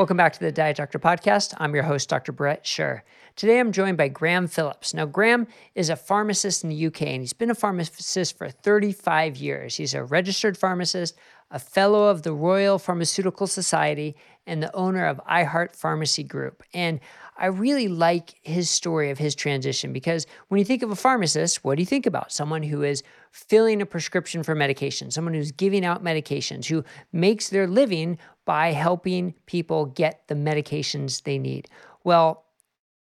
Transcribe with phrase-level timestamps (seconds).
[0.00, 1.52] Welcome back to the Diet Doctor podcast.
[1.58, 2.32] I'm your host, Dr.
[2.32, 3.02] Bret Scher.
[3.36, 4.94] Today I'm joined by Graham Phillips.
[4.94, 9.36] Now, Graham is a pharmacist in the UK and he's been a pharmacist for 35
[9.36, 9.76] years.
[9.76, 11.18] He's a registered pharmacist,
[11.50, 14.16] a fellow of the Royal Pharmaceutical Society,
[14.46, 16.64] and the owner of iHeart Pharmacy Group.
[16.74, 16.98] And
[17.36, 21.62] I really like his story of his transition because when you think of a pharmacist,
[21.62, 22.32] what do you think about?
[22.32, 27.48] Someone who is filling a prescription for medication, someone who's giving out medications, who makes
[27.48, 31.68] their living by helping people get the medications they need.
[32.02, 32.44] Well,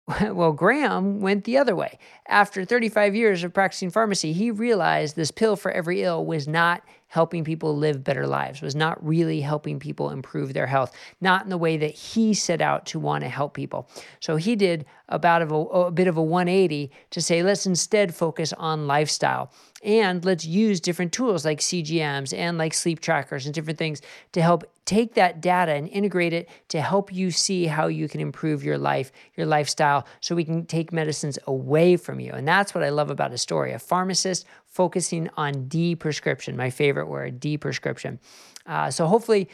[0.21, 1.97] well, Graham went the other way.
[2.27, 6.83] After 35 years of practicing pharmacy, he realized this pill for every ill was not
[7.07, 11.49] helping people live better lives, was not really helping people improve their health, not in
[11.49, 13.89] the way that he set out to want to help people.
[14.19, 18.53] So he did about a, a bit of a 180 to say, let's instead focus
[18.53, 19.51] on lifestyle.
[19.85, 24.41] And let's use different tools like CGMs and like sleep trackers and different things to
[24.41, 28.63] help take that data and integrate it to help you see how you can improve
[28.63, 32.33] your life, your lifestyle, so we can take medicines away from you.
[32.33, 37.07] And that's what I love about his story a pharmacist focusing on deprescription, my favorite
[37.07, 38.17] word, deprescription.
[38.65, 39.47] Uh, so hopefully,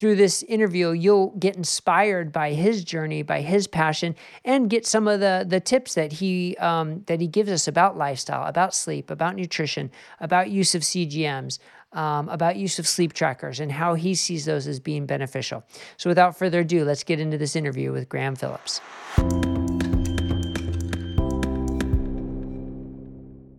[0.00, 5.08] through this interview, you'll get inspired by his journey, by his passion, and get some
[5.08, 9.10] of the the tips that he um, that he gives us about lifestyle, about sleep,
[9.10, 11.58] about nutrition, about use of CGMs,
[11.92, 15.64] um, about use of sleep trackers, and how he sees those as being beneficial.
[15.96, 18.80] So, without further ado, let's get into this interview with Graham Phillips.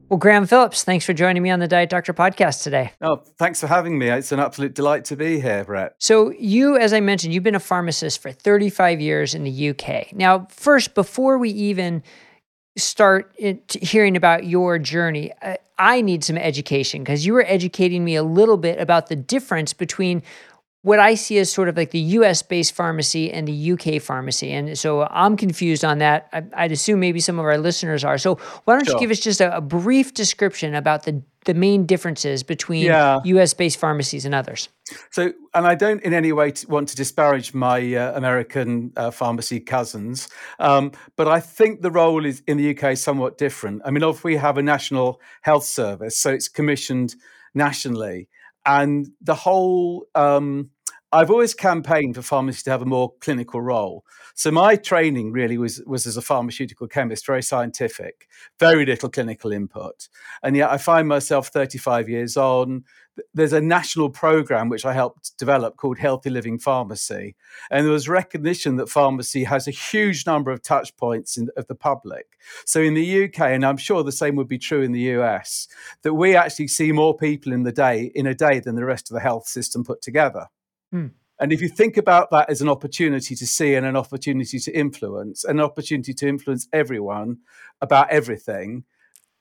[0.09, 2.93] Well, Graham Phillips, thanks for joining me on the Diet Doctor podcast today.
[3.01, 4.07] Oh, thanks for having me.
[4.07, 5.95] It's an absolute delight to be here, Bret.
[5.99, 10.13] So, you, as I mentioned, you've been a pharmacist for 35 years in the UK.
[10.13, 12.03] Now, first, before we even
[12.77, 18.15] start hearing about your journey, uh, I need some education because you were educating me
[18.15, 20.23] a little bit about the difference between
[20.87, 24.53] what I see as sort of like the US based pharmacy and the UK pharmacy.
[24.53, 26.29] And so I'm confused on that.
[26.31, 28.17] I, would assume maybe some of our listeners are.
[28.17, 28.93] So why don't sure.
[28.93, 33.19] you give us just a, a, brief description about the, the main differences between yeah.
[33.21, 34.69] US based pharmacies and others?
[35.11, 39.59] So, and I don't in any way want to disparage my uh, American uh, pharmacy
[39.59, 43.81] cousins, um, but I think the role is in the UK is somewhat different.
[43.83, 47.15] I mean, if we have a national health service, so it's commissioned
[47.53, 48.29] nationally,
[48.65, 50.69] and the whole um,
[51.13, 54.03] I've always campaigned for pharmacy to have a more clinical role.
[54.35, 58.27] So my training really was was as a pharmaceutical chemist, very scientific,
[58.59, 60.09] very little clinical input.
[60.43, 62.83] And yet I find myself 35 years on.
[63.33, 67.37] There's a national program which I helped develop called Healthy Living Pharmacy.
[67.71, 71.67] And there was recognition that pharmacy has a huge number of touch points in, of
[71.67, 72.37] the public.
[72.65, 75.69] So in the UK, and I'm sure the same would be true in the US,
[76.01, 79.09] that we actually see more people in the day in a day than the rest
[79.09, 80.47] of the health system put together.
[80.91, 81.07] Hmm.
[81.39, 84.71] And if you think about that as an opportunity to see and an opportunity to
[84.71, 87.37] influence, an opportunity to influence everyone
[87.79, 88.85] about everything,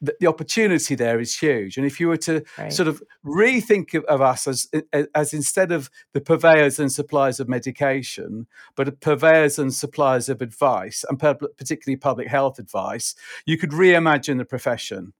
[0.01, 1.79] the, the opportunity there is huge.
[1.79, 2.73] And if you were to right.
[2.73, 4.69] sort of rethink of, of, us as,
[5.15, 11.05] as instead of the purveyors and suppliers of medication, but purveyors and suppliers of advice,
[11.09, 13.15] and particularly public health advice,
[13.47, 15.15] you could reimagine the profession.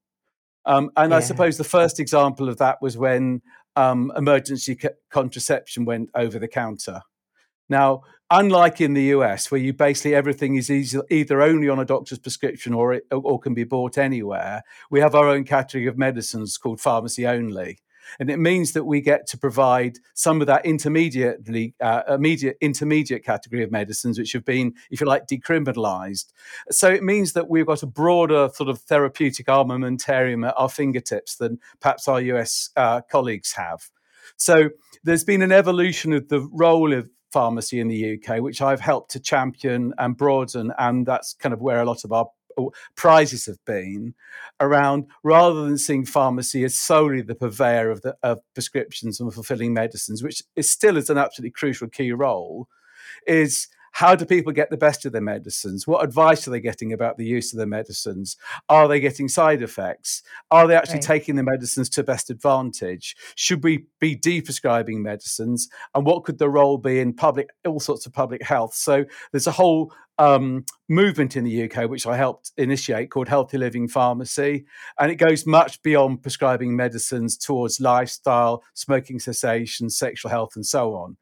[0.67, 1.19] Um, and yeah.
[1.19, 3.41] I suppose the first example of that was when
[3.77, 4.79] um, emergency
[5.11, 7.03] contraception went over the counter.
[7.69, 11.85] Now, unlike in the US, where you basically everything is easy, either only on a
[11.85, 15.99] doctor's prescription or it, or can be bought anywhere, we have our own category of
[15.99, 17.79] medicines called pharmacy only.
[18.19, 23.25] And it means that we get to provide some of that intermediately, uh, immediate, intermediate
[23.25, 26.33] category of medicines, which have been, if you like, decriminalized.
[26.71, 31.37] So it means that we've got a broader sort of therapeutic armamentarium at our fingertips
[31.37, 33.91] than perhaps our US uh, colleagues have.
[34.37, 34.71] So
[35.05, 39.11] there's been an evolution of the role of pharmacy in the UK, which I've helped
[39.13, 42.29] to champion and broaden, and that's kind of where a lot of our
[42.97, 44.15] prizes have been
[44.61, 49.75] around rather than seeing pharmacy as solely the purveyor of, the, of prescriptions and fulfilling
[49.75, 52.69] medicines, which is still is an absolutely crucial key role,
[53.27, 55.87] is how do people get the best of their medicines?
[55.87, 58.37] What advice are they getting about the use of their medicines?
[58.69, 60.23] Are they getting side effects?
[60.51, 61.03] Are they actually right.
[61.03, 63.17] taking the medicines to best advantage?
[63.37, 65.71] Should we be deprescribing medicines?
[65.95, 68.75] And what could the role be in public, all sorts of public health?
[68.75, 73.57] So there's a whole um, movement in the UK, which I helped initiate, called Healthy
[73.57, 74.67] Living Pharmacy.
[75.01, 80.95] And it goes much beyond prescribing medicines towards lifestyle, smoking cessation, sexual health, and so
[80.95, 81.17] on.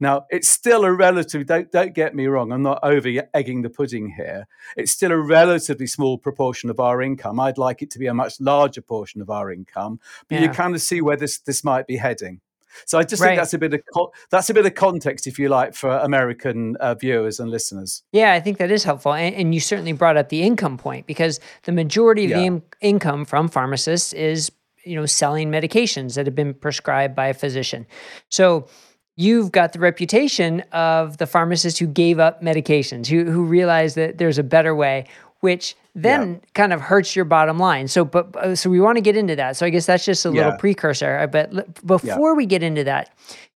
[0.00, 3.70] Now, it's still a relatively, don't, don't get me wrong, I'm not over egging the
[3.70, 4.46] pudding here.
[4.76, 7.38] It's still a relatively small proportion of our income.
[7.38, 10.42] I'd like it to be a much larger portion of our income, but yeah.
[10.42, 12.40] you kind of see where this, this might be heading.
[12.86, 13.28] So I just right.
[13.28, 15.90] think that's a bit of co- that's a bit of context, if you like, for
[15.90, 18.02] American uh, viewers and listeners.
[18.12, 21.06] Yeah, I think that is helpful, and, and, you certainly brought up the income point
[21.06, 22.36] because the majority of yeah.
[22.38, 24.52] the in- income from pharmacists is
[24.84, 27.86] you know selling medications that have been prescribed by a physician.
[28.28, 28.68] So
[29.20, 34.18] you've got the reputation of the pharmacist who gave up medications, who who realized that
[34.18, 35.06] there's a better way
[35.40, 36.38] which then yeah.
[36.54, 37.88] kind of hurts your bottom line.
[37.88, 39.56] So, but uh, so we want to get into that.
[39.56, 41.18] So I guess that's just a little precursor.
[41.18, 42.36] Uh, but before yeah.
[42.36, 43.10] we get into that,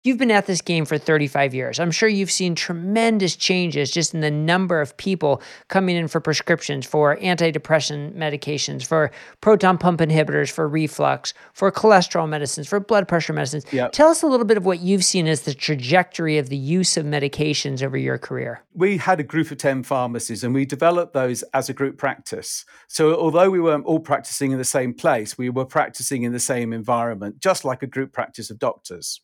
[0.03, 1.79] You've been at this game for 35 years.
[1.79, 6.19] I'm sure you've seen tremendous changes just in the number of people coming in for
[6.19, 9.11] prescriptions for antidepressant medications, for
[9.41, 13.63] proton pump inhibitors, for reflux, for cholesterol medicines, for blood pressure medicines.
[13.71, 13.91] Yep.
[13.91, 16.97] Tell us a little bit of what you've seen as the trajectory of the use
[16.97, 18.63] of medications over your career.
[18.73, 22.65] We had a group of 10 pharmacies and we developed those as a group practice.
[22.87, 26.39] So, although we weren't all practicing in the same place, we were practicing in the
[26.39, 29.21] same environment, just like a group practice of doctors.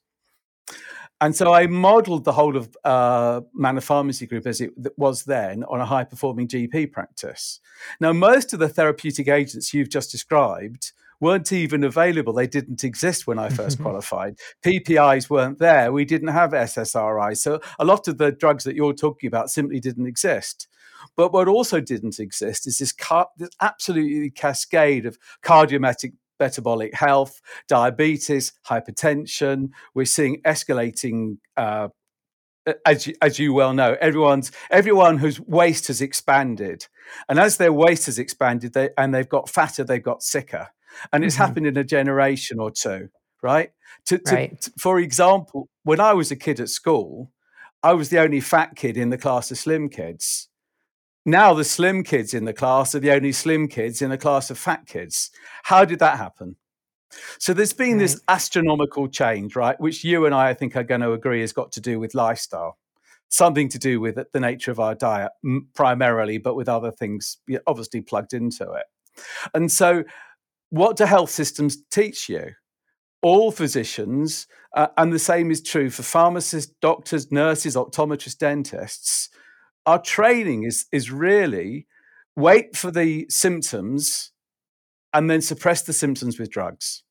[1.20, 5.64] And so I modeled the whole of uh, Manor Pharmacy Group as it was then
[5.64, 7.60] on a high performing GP practice.
[8.00, 12.34] Now, most of the therapeutic agents you've just described weren't even available.
[12.34, 14.38] They didn't exist when I first qualified.
[14.64, 15.92] PPIs weren't there.
[15.92, 17.38] We didn't have SSRIs.
[17.38, 20.68] So a lot of the drugs that you're talking about simply didn't exist.
[21.16, 27.42] But what also didn't exist is this, car- this absolutely cascade of cardiometabolic metabolic health,
[27.68, 29.70] diabetes, hypertension.
[29.94, 31.38] We're seeing escalating.
[31.56, 31.90] Uh,
[32.86, 36.88] as you, as you well know, everyone's everyone whose waist has expanded,
[37.30, 40.68] and as their waist has expanded, they and they've got fatter, they've got sicker,
[41.14, 41.44] and it's mm-hmm.
[41.44, 43.08] happened in a generation or two,
[43.42, 43.72] right?
[44.08, 44.62] To, to, right.
[44.62, 47.32] To, for example, when I was a kid at school,
[47.84, 50.50] I was the only fat kid in the class of slim kids.
[51.28, 54.50] Now the slim kids in the class are the only slim kids in a class
[54.50, 55.30] of fat kids.
[55.64, 56.56] How did that happen?
[57.38, 58.00] So there's been right.
[58.00, 59.78] this astronomical change, right?
[59.78, 62.16] Which you and I, I think, are going to agree has got to do with
[62.16, 62.78] lifestyle,
[63.28, 65.34] something to do with the nature of our diet
[65.76, 68.86] primarily, but with other things obviously plugged into it.
[69.54, 70.06] And so,
[70.70, 72.52] what do health systems teach you?
[73.22, 79.30] All physicians, uh, and the same is true for pharmacists, doctors, nurses, optometrists, dentists
[79.88, 81.88] our training is is really
[82.36, 84.32] wait for the symptoms
[85.14, 87.04] and then suppress the symptoms with drugs.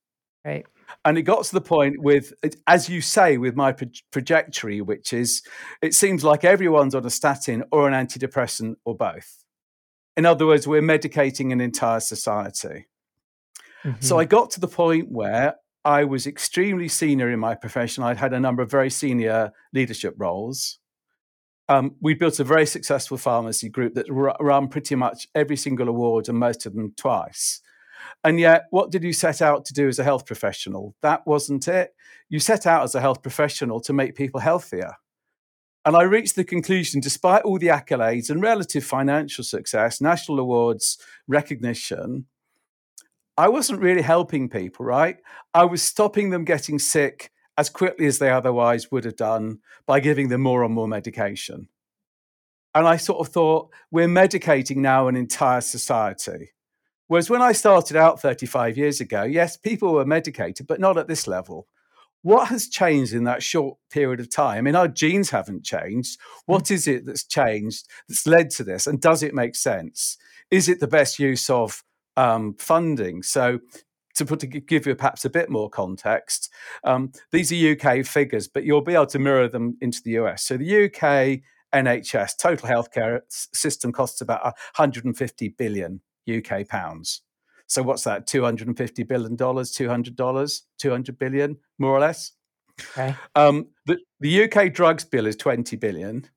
[0.45, 0.65] Right.
[1.05, 2.33] And it got to the point with,
[2.69, 5.43] as you say, with my pro- trajectory, which is
[5.83, 9.45] it seems like everyone's on a statin or an antidepressant or both.
[10.17, 12.87] In other words, we're medicating an entire society.
[13.85, 14.01] Mm-hmm.
[14.01, 18.05] So I got to the point where I was extremely senior in my profession.
[18.05, 20.79] I'd had a number of very senior leadership roles
[21.69, 24.07] um, we built a very successful pharmacy group that
[24.41, 27.61] ran pretty much every single award and most of them twice.
[28.25, 30.95] And yet, what did you set out to do as a health professional?
[31.03, 31.95] That wasn't it.
[32.29, 34.93] You set out as a health professional to make people healthier.
[35.85, 40.99] And I reached the conclusion, despite all the accolades and relative financial success, national awards,
[41.29, 42.27] recognition,
[43.37, 45.19] I wasn't really helping people, right?
[45.55, 50.01] I was stopping them getting sick as quickly as they otherwise would have done by
[50.01, 51.69] giving them more and more medication.
[52.75, 56.53] And I sort of thought, we're medicating now an entire society.
[57.09, 61.09] Whereas when I started out 35 years ago, yes, people were medicated, but not at
[61.09, 61.69] this level.
[62.23, 64.59] What has changed in that short period of time?
[64.59, 66.19] I mean, our genes haven't changed.
[66.47, 68.87] What is it that's changed that's led to this?
[68.87, 70.19] And does it make sense?
[70.51, 71.85] Is it the best use of
[72.17, 73.23] um, funding?
[73.23, 73.61] So,
[74.17, 76.51] to put to give you perhaps a bit more context,
[76.85, 80.43] um, these are UK figures, but you'll be able to mirror them into the US.
[80.45, 81.43] So the UK
[81.75, 87.23] NHS total healthcare system costs about 150 billion UK pounds.
[87.67, 88.27] So what's that?
[88.27, 92.33] 250 billion dollars, 200 dollars, 200 billion, more or less.
[92.81, 93.15] Okay.
[93.35, 96.29] Um, the, the UK drugs bill is 20 billion,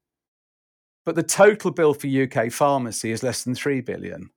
[1.06, 4.30] but the total bill for UK pharmacy is less than 3 billion.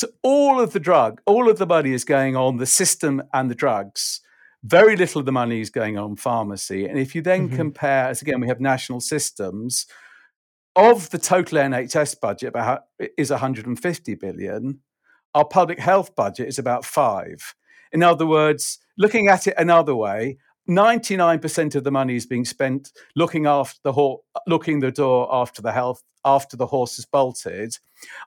[0.00, 3.50] So all of the drug, all of the money is going on the system and
[3.50, 4.22] the drugs.
[4.62, 6.86] Very little of the money is going on pharmacy.
[6.86, 7.56] And if you then mm-hmm.
[7.56, 9.84] compare, as again, we have national systems,
[10.74, 12.84] of the total NHS budget about
[13.18, 14.80] is 150 billion.
[15.34, 17.54] Our public health budget is about five.
[17.92, 20.38] In other words, looking at it another way,
[20.70, 25.60] 99% of the money is being spent looking after the ho- looking the door after
[25.60, 27.76] the health after the horse has bolted,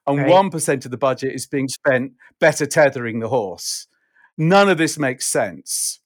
[0.08, 0.30] and right.
[0.30, 3.88] 1% of the budget is being spent better tethering the horse.
[4.38, 6.00] None of this makes sense.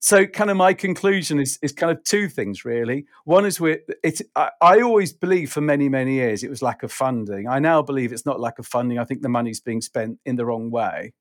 [0.00, 3.06] So, kind of my conclusion is, is kind of two things really.
[3.24, 4.22] One is we it.
[4.36, 7.48] I, I always believe for many many years it was lack of funding.
[7.48, 8.98] I now believe it's not lack of funding.
[8.98, 11.14] I think the money's being spent in the wrong way.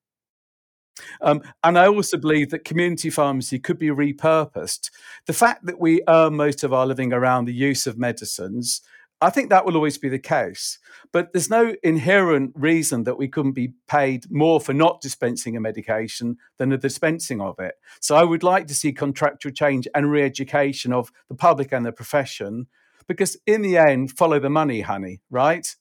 [1.22, 4.90] Um, and I also believe that community pharmacy could be repurposed.
[5.26, 8.82] The fact that we earn most of our living around the use of medicines,
[9.20, 10.78] I think that will always be the case.
[11.12, 15.62] But there's no inherent reason that we couldn't be paid more for not dispensing a
[15.62, 17.76] medication than the dispensing of it.
[18.00, 21.86] So I would like to see contractual change and re education of the public and
[21.86, 22.68] the profession,
[23.08, 25.76] because in the end, follow the money, honey, right?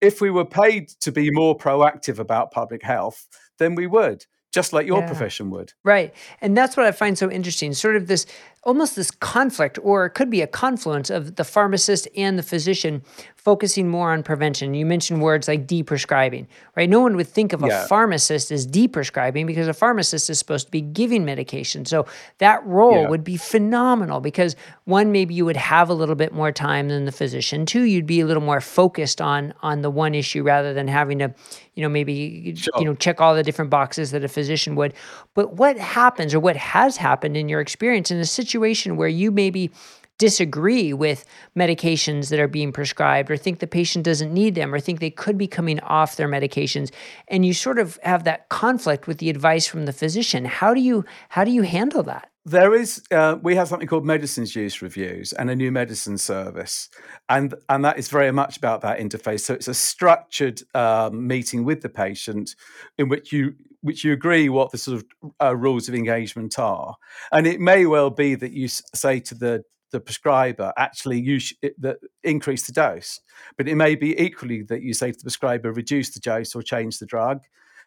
[0.00, 3.28] If we were paid to be more proactive about public health,
[3.58, 5.06] then we would just like your yeah.
[5.06, 5.72] profession would.
[5.82, 6.14] Right.
[6.40, 7.72] And that's what I find so interesting.
[7.72, 8.26] Sort of this
[8.64, 13.02] almost this conflict, or it could be a confluence of the pharmacist and the physician
[13.34, 14.72] focusing more on prevention.
[14.72, 16.88] You mentioned words like deprescribing, right?
[16.88, 17.82] No one would think of yeah.
[17.82, 21.84] a pharmacist as deprescribing because a pharmacist is supposed to be giving medication.
[21.84, 22.06] So
[22.38, 23.08] that role yeah.
[23.08, 24.54] would be phenomenal because
[24.84, 27.66] one, maybe you would have a little bit more time than the physician.
[27.66, 31.18] Two, you'd be a little more focused on on the one issue rather than having
[31.18, 31.34] to,
[31.74, 32.72] you know, maybe sure.
[32.78, 34.94] you know check all the different boxes that a physician would.
[35.34, 39.08] But what happens or what has happened in your experience in a situation situation where
[39.08, 39.70] you maybe
[40.18, 41.24] disagree with
[41.58, 45.10] medications that are being prescribed or think the patient doesn't need them or think they
[45.10, 46.92] could be coming off their medications
[47.26, 50.80] and you sort of have that conflict with the advice from the physician how do
[50.80, 52.28] you how do you handle that?
[52.44, 56.88] There is uh, we have something called medicines use reviews and a new medicine service
[57.28, 59.40] and and that is very much about that interface.
[59.40, 62.54] So it's a structured um, meeting with the patient
[62.96, 66.96] in which you which you agree what the sort of uh, rules of engagement are.
[67.30, 71.52] And it may well be that you say to the the prescriber actually you sh-
[71.78, 73.20] that increase the dose,
[73.58, 76.62] but it may be equally that you say to the prescriber reduce the dose or
[76.62, 77.42] change the drug.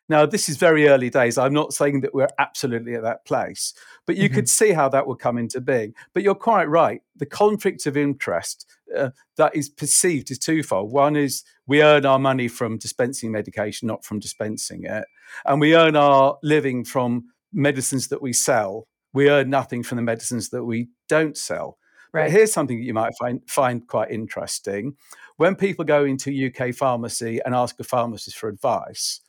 [0.08, 1.38] Now, this is very early days.
[1.38, 3.74] I'm not saying that we're absolutely at that place,
[4.06, 4.36] but you mm-hmm.
[4.36, 5.96] could see how that would come into being.
[6.14, 7.02] But you're quite right.
[7.16, 10.92] The conflict of interest uh, that is perceived is twofold.
[10.92, 15.06] One is we earn our money from dispensing medication, not from dispensing it.
[15.46, 18.88] And we earn our living from medicines that we sell.
[19.14, 21.78] We earn nothing from the medicines that we don't sell.
[22.14, 22.24] Right.
[22.24, 24.96] But here's something that you might find, find quite interesting.
[25.38, 29.22] When people go into UK pharmacy and ask a pharmacist for advice,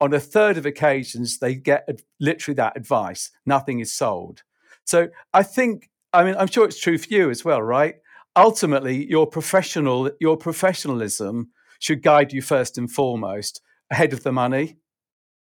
[0.00, 4.42] on a third of occasions, they get literally that advice nothing is sold.
[4.84, 7.94] So I think, I mean, I'm sure it's true for you as well, right?
[8.34, 14.78] Ultimately, your professional, your professionalism should guide you first and foremost ahead of the money.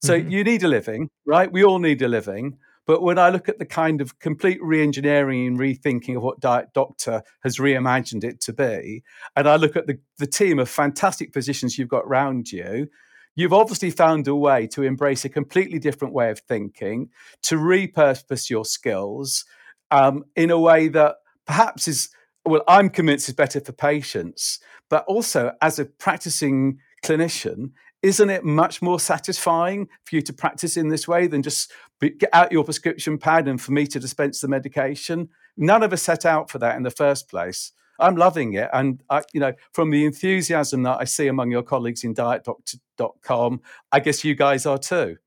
[0.02, 0.30] So mm-hmm.
[0.30, 1.52] you need a living, right?
[1.52, 2.58] We all need a living.
[2.88, 6.70] But when I look at the kind of complete re-engineering and rethinking of what Diet
[6.74, 9.04] Doctor has reimagined it to be,
[9.36, 12.88] and I look at the, the team of fantastic physicians you've got around you,
[13.36, 17.10] you've obviously found a way to embrace a completely different way of thinking,
[17.44, 19.46] to repurpose your skills
[19.92, 22.10] um, in a way that perhaps is,
[22.46, 28.44] well, I'm convinced is better for patients, but also as a practicing clinician, isn't it
[28.44, 32.64] much more satisfying for you to practice in this way than just get out your
[32.64, 35.30] prescription pad and for me to dispense the medication?
[35.58, 37.72] None of us set out for that in the first place.
[38.00, 38.70] I'm loving it.
[38.74, 43.62] And, I, you know, from the enthusiasm that I see among your colleagues in dietdoctor.com,
[43.92, 45.18] I guess you guys are too.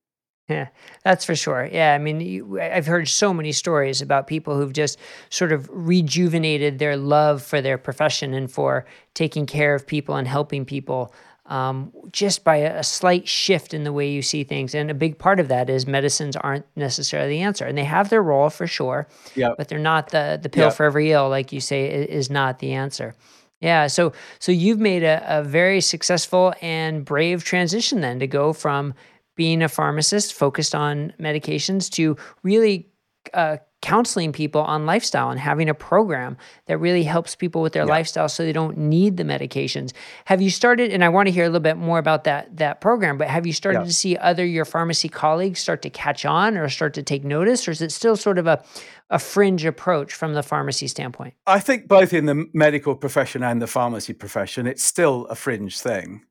[0.49, 0.69] Yeah,
[1.04, 1.66] that's for sure.
[1.73, 4.99] Yeah, I mean, you, I've heard so many stories about people who've just
[5.31, 10.28] sort of rejuvenated their love for their profession and for taking care of people and
[10.28, 11.14] helping people
[11.46, 14.74] um, just by a, a, slight shift in the way you see things.
[14.74, 18.08] And a big part of that is medicines aren't necessarily the answer, and they have
[18.08, 19.06] their role for sure.
[19.34, 19.50] Yeah.
[19.56, 20.74] But they're not the the pill yep.
[20.74, 23.14] for every ill, like you say, is not the answer.
[23.60, 23.88] Yeah.
[23.88, 28.94] So so you've made a, a very successful and brave transition then to go from
[29.36, 32.88] being a pharmacist focused on medications to really
[33.32, 37.85] uh, counseling people on lifestyle and having a program that really helps people with their
[37.85, 37.93] yeah.
[37.93, 39.93] lifestyle so they don't need the medications.
[40.25, 42.81] Have you started and I want to hear a little bit more about that that
[42.81, 43.85] program, but have you started yeah.
[43.85, 47.69] to see other your pharmacy colleagues start to catch on or start to take notice
[47.69, 48.64] or is it still sort of a
[49.11, 51.35] a fringe approach from the pharmacy standpoint?
[51.47, 55.79] I think both in the medical profession and the pharmacy profession it's still a fringe
[55.79, 56.23] thing.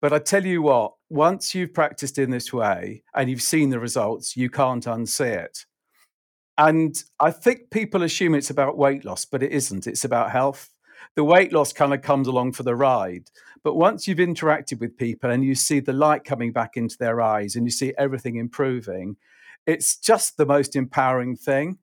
[0.00, 3.80] But I tell you what, once you've practiced in this way and you've seen the
[3.80, 5.66] results, you can't unsee it.
[6.58, 9.86] And I think people assume it's about weight loss, but it isn't.
[9.86, 10.70] It's about health.
[11.14, 13.30] The weight loss kind of comes along for the ride.
[13.62, 17.20] But once you've interacted with people and you see the light coming back into their
[17.20, 19.16] eyes and you see everything improving,
[19.66, 21.78] it's just the most empowering thing.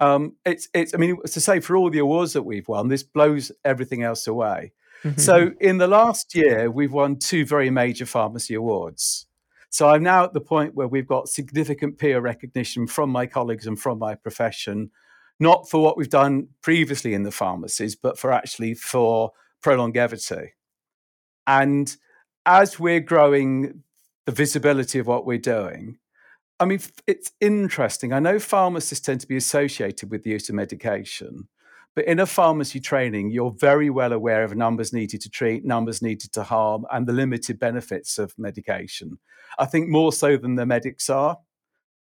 [0.00, 3.02] Um, it's, it's, I mean, to say for all the awards that we've won, this
[3.02, 4.72] blows everything else away.
[5.04, 5.20] Mm-hmm.
[5.20, 9.26] So in the last year, we've won two very major pharmacy awards.
[9.70, 13.66] So I'm now at the point where we've got significant peer recognition from my colleagues
[13.66, 14.90] and from my profession,
[15.38, 19.32] not for what we've done previously in the pharmacies, but for actually for
[19.62, 20.54] prolongevity.
[21.46, 21.94] And
[22.46, 23.82] as we're growing
[24.26, 25.98] the visibility of what we're doing,
[26.60, 28.12] I mean, it's interesting.
[28.12, 31.48] I know pharmacists tend to be associated with the use of medication,
[31.94, 36.00] but in a pharmacy training, you're very well aware of numbers needed to treat, numbers
[36.00, 39.18] needed to harm, and the limited benefits of medication.
[39.58, 41.38] I think more so than the medics are.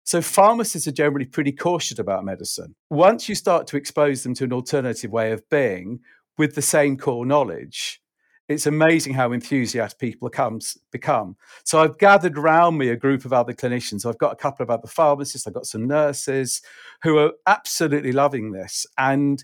[0.04, 2.76] So pharmacists are generally pretty cautious about medicine.
[2.90, 6.00] Once you start to expose them to an alternative way of being
[6.38, 8.00] with the same core knowledge,
[8.48, 11.36] it's amazing how enthusiastic people comes, become.
[11.64, 14.06] So I've gathered around me a group of other clinicians.
[14.06, 16.62] I've got a couple of other pharmacists, I've got some nurses
[17.02, 18.86] who are absolutely loving this.
[18.98, 19.42] And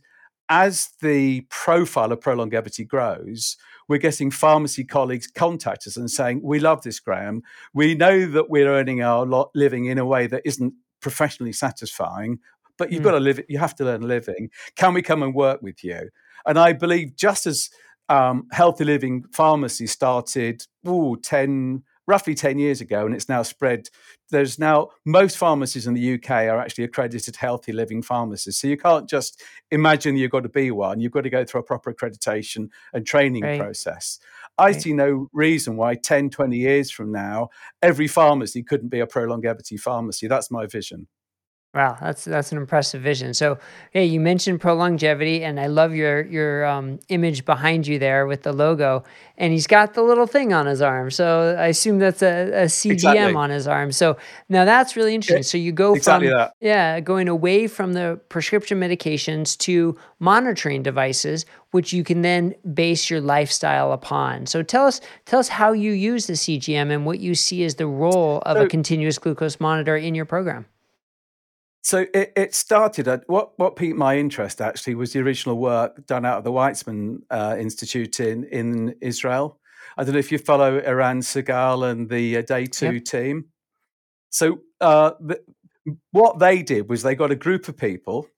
[0.52, 3.56] as the profile of prolongevity grows,
[3.88, 7.42] we're getting pharmacy colleagues contact us and saying, We love this, Graham.
[7.72, 12.38] We know that we're earning our lot living in a way that isn't professionally satisfying,
[12.76, 13.04] but you've mm.
[13.04, 14.50] got to live you have to learn living.
[14.76, 16.10] Can we come and work with you?
[16.44, 17.70] And I believe just as
[18.10, 23.88] um, healthy living pharmacy started ooh, 10, roughly 10 years ago, and it's now spread.
[24.30, 28.56] There's now most pharmacies in the UK are actually accredited healthy living pharmacies.
[28.56, 31.00] So you can't just imagine you've got to be one.
[31.00, 33.60] You've got to go through a proper accreditation and training right.
[33.60, 34.18] process.
[34.58, 34.82] I right.
[34.82, 39.76] see no reason why 10, 20 years from now, every pharmacy couldn't be a prolongevity
[39.76, 40.26] pharmacy.
[40.26, 41.06] That's my vision.
[41.74, 43.32] Wow, that's that's an impressive vision.
[43.32, 43.58] So,
[43.92, 48.42] hey, you mentioned prolongevity, and I love your your um, image behind you there with
[48.42, 49.04] the logo.
[49.38, 52.64] And he's got the little thing on his arm, so I assume that's a, a
[52.66, 53.34] CGM exactly.
[53.34, 53.90] on his arm.
[53.90, 54.18] So
[54.50, 55.42] now that's really interesting.
[55.44, 56.52] So you go exactly from that.
[56.60, 63.08] yeah, going away from the prescription medications to monitoring devices, which you can then base
[63.08, 64.44] your lifestyle upon.
[64.44, 67.76] So tell us tell us how you use the CGM and what you see as
[67.76, 70.66] the role of so, a continuous glucose monitor in your program.
[71.82, 76.06] So it, it started at what what piqued my interest actually was the original work
[76.06, 79.58] done out of the Weizmann uh, Institute in in Israel.
[79.96, 83.04] I don't know if you follow Eran Segal and the uh, DayTwo yep.
[83.04, 83.46] team.
[84.30, 85.40] So uh, the,
[86.12, 88.28] what they did was they got a group of people,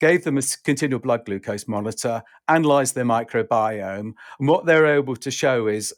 [0.00, 5.30] gave them a continual blood glucose monitor, analyzed their microbiome, and what they're able to
[5.30, 5.94] show is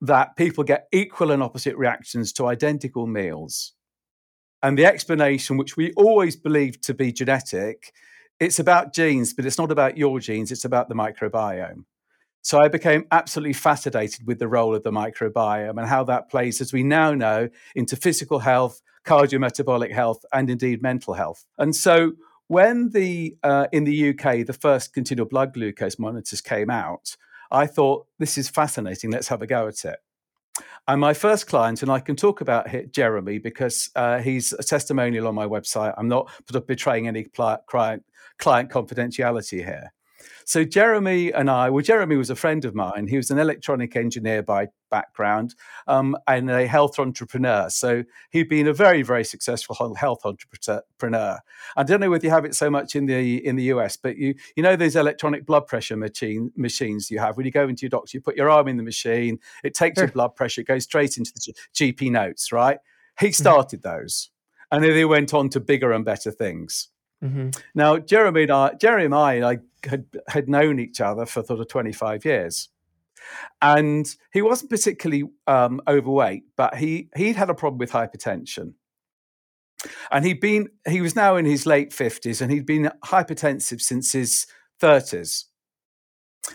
[0.00, 3.72] that people get equal and opposite reactions to identical meals.
[4.62, 7.92] And the explanation, which we always believed to be genetic,
[8.38, 11.84] it's about genes, but it's not about your genes, it's about the microbiome.
[12.42, 16.60] So I became absolutely fascinated with the role of the microbiome and how that plays,
[16.60, 21.44] as we now know, into physical health, cardiometabolic health, and indeed mental health.
[21.58, 22.12] And so
[22.46, 27.16] when the uh, in the UK the first continual blood glucose monitors came out,
[27.50, 29.10] I thought this is fascinating.
[29.10, 29.98] Let's have a go at it.
[30.90, 35.28] And my first client, and I can talk about Jeremy because uh, he's a testimonial
[35.28, 35.94] on my website.
[35.96, 36.28] I'm not
[36.66, 38.02] betraying any client, client
[38.72, 39.92] confidentiality here.
[40.50, 43.06] So Jeremy and I, well, Jeremy was a friend of mine.
[43.06, 45.54] He was an electronic engineer by background
[45.86, 47.70] um, and a health entrepreneur.
[47.70, 51.38] So he'd been a very, very successful health entrepreneur.
[51.76, 54.16] I don't know whether you have it so much in the in the US, but
[54.16, 57.82] you you know those electronic blood pressure machine machines you have when you go into
[57.82, 60.06] your doctor, you put your arm in the machine, it takes sure.
[60.06, 62.78] your blood pressure, it goes straight into the GP notes, right?
[63.20, 63.34] He mm-hmm.
[63.34, 64.00] started mm-hmm.
[64.00, 64.30] those,
[64.72, 66.89] and then they went on to bigger and better things.
[67.22, 67.50] Mm-hmm.
[67.74, 71.68] Now, Jeremy and I, Jeremy and I, had, had known each other for sort of
[71.68, 72.68] 25 years.
[73.60, 78.74] And he wasn't particularly um, overweight, but he, he'd had a problem with hypertension.
[80.10, 84.12] And he'd been, he was now in his late 50s and he'd been hypertensive since
[84.12, 84.46] his
[84.80, 85.44] 30s.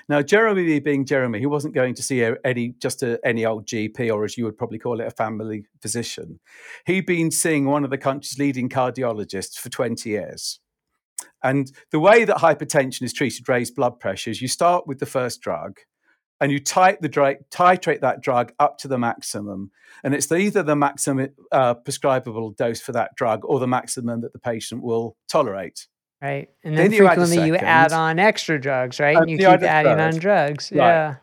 [0.09, 4.11] Now, Jeremy being Jeremy, he wasn't going to see any just a, any old GP
[4.11, 6.39] or, as you would probably call it, a family physician.
[6.85, 10.59] He'd been seeing one of the country's leading cardiologists for 20 years.
[11.43, 15.05] And the way that hypertension is treated, raised blood pressure, is you start with the
[15.05, 15.79] first drug
[16.41, 19.71] and you titrate, drug, titrate that drug up to the maximum.
[20.03, 24.21] And it's the, either the maximum uh, prescribable dose for that drug or the maximum
[24.21, 25.87] that the patient will tolerate.
[26.21, 26.49] Right.
[26.63, 29.17] And then, then frequently you, you add on extra drugs, right?
[29.17, 30.71] And you keep adding on drugs.
[30.71, 30.78] Right.
[30.78, 31.15] Yeah.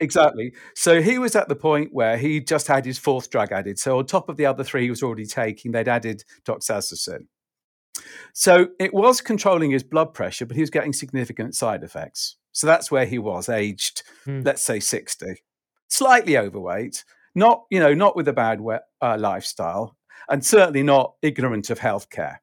[0.00, 0.54] Exactly.
[0.74, 3.78] So he was at the point where he just had his fourth drug added.
[3.78, 7.26] So on top of the other three he was already taking, they'd added doxazosin.
[8.32, 12.36] So it was controlling his blood pressure, but he was getting significant side effects.
[12.52, 14.40] So that's where he was, aged, hmm.
[14.40, 15.42] let's say 60,
[15.88, 18.60] slightly overweight, not, you know, not with a bad
[19.02, 19.96] uh, lifestyle,
[20.28, 22.36] and certainly not ignorant of healthcare.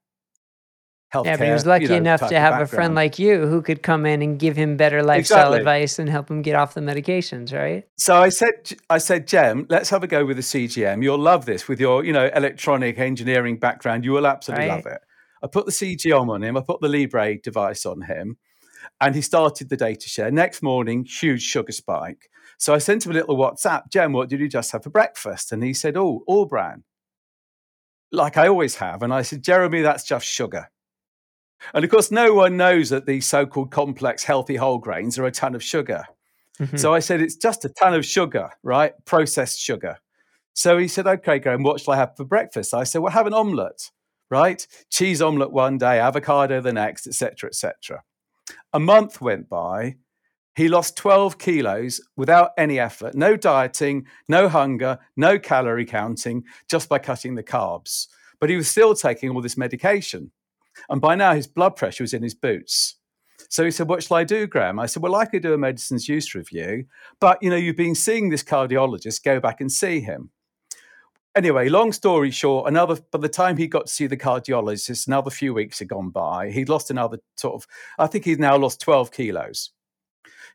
[1.13, 3.47] Healthcare, yeah, but he was lucky you know, enough to have a friend like you
[3.47, 5.59] who could come in and give him better lifestyle exactly.
[5.59, 7.87] advice and help him get off the medications, right?
[7.97, 11.01] So I said, I said, Jem, let's have a go with the CGM.
[11.01, 14.03] You'll love this with your, you know, electronic engineering background.
[14.03, 14.75] You will absolutely right.
[14.75, 14.99] love it.
[15.41, 16.57] I put the CGM on him.
[16.57, 18.37] I put the Libre device on him,
[18.99, 20.29] and he started the data share.
[20.29, 22.29] Next morning, huge sugar spike.
[22.57, 23.91] So I sent him a little WhatsApp.
[23.91, 25.53] Jem, what did you just have for breakfast?
[25.53, 26.83] And he said, "Oh, All-Bran."
[28.11, 29.03] like I always have.
[29.03, 30.69] And I said, Jeremy, that's just sugar.
[31.73, 35.25] And of course, no one knows that these so called complex, healthy whole grains are
[35.25, 36.03] a ton of sugar.
[36.59, 36.77] Mm-hmm.
[36.77, 38.93] So I said, it's just a ton of sugar, right?
[39.05, 39.97] Processed sugar.
[40.53, 42.73] So he said, okay, Graham, what shall I have for breakfast?
[42.73, 43.91] I said, well, have an omelette,
[44.31, 44.65] right?
[44.89, 48.03] Cheese omelette one day, avocado the next, etc., etc.
[48.73, 49.97] A month went by.
[50.55, 56.89] He lost 12 kilos without any effort, no dieting, no hunger, no calorie counting, just
[56.89, 58.07] by cutting the carbs.
[58.39, 60.31] But he was still taking all this medication.
[60.89, 62.95] And by now, his blood pressure was in his boots.
[63.49, 64.79] So he said, What shall I do, Graham?
[64.79, 66.85] I said, Well, I could do a medicines use review,
[67.19, 70.31] but you know, you've been seeing this cardiologist, go back and see him
[71.37, 75.29] anyway, long story short, another by the time he got to see the cardiologist, another
[75.29, 76.49] few weeks had gone by.
[76.49, 79.71] He'd lost another sort of, I think he'd now lost 12 kilos.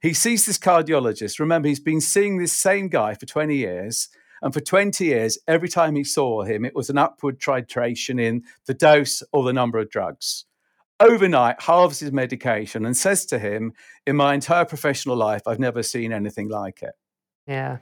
[0.02, 1.38] He sees this cardiologist.
[1.38, 4.08] Remember, he's been seeing this same guy for 20 years.
[4.42, 8.42] And for 20 years, every time he saw him, it was an upward titration in
[8.66, 10.44] the dose or the number of drugs.
[10.98, 13.72] Overnight, halves his medication and says to him,
[14.06, 16.94] In my entire professional life, I've never seen anything like it.
[17.46, 17.78] Yeah.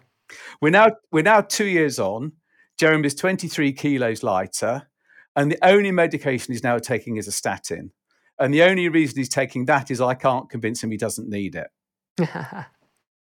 [0.60, 2.32] We're now we're now two years on.
[2.78, 4.88] Jeremy is 23 kilos lighter,
[5.36, 7.92] and the only medication he's now taking is a statin.
[8.38, 11.56] And the only reason he's taking that is I can't convince him he doesn't need
[11.56, 11.68] it.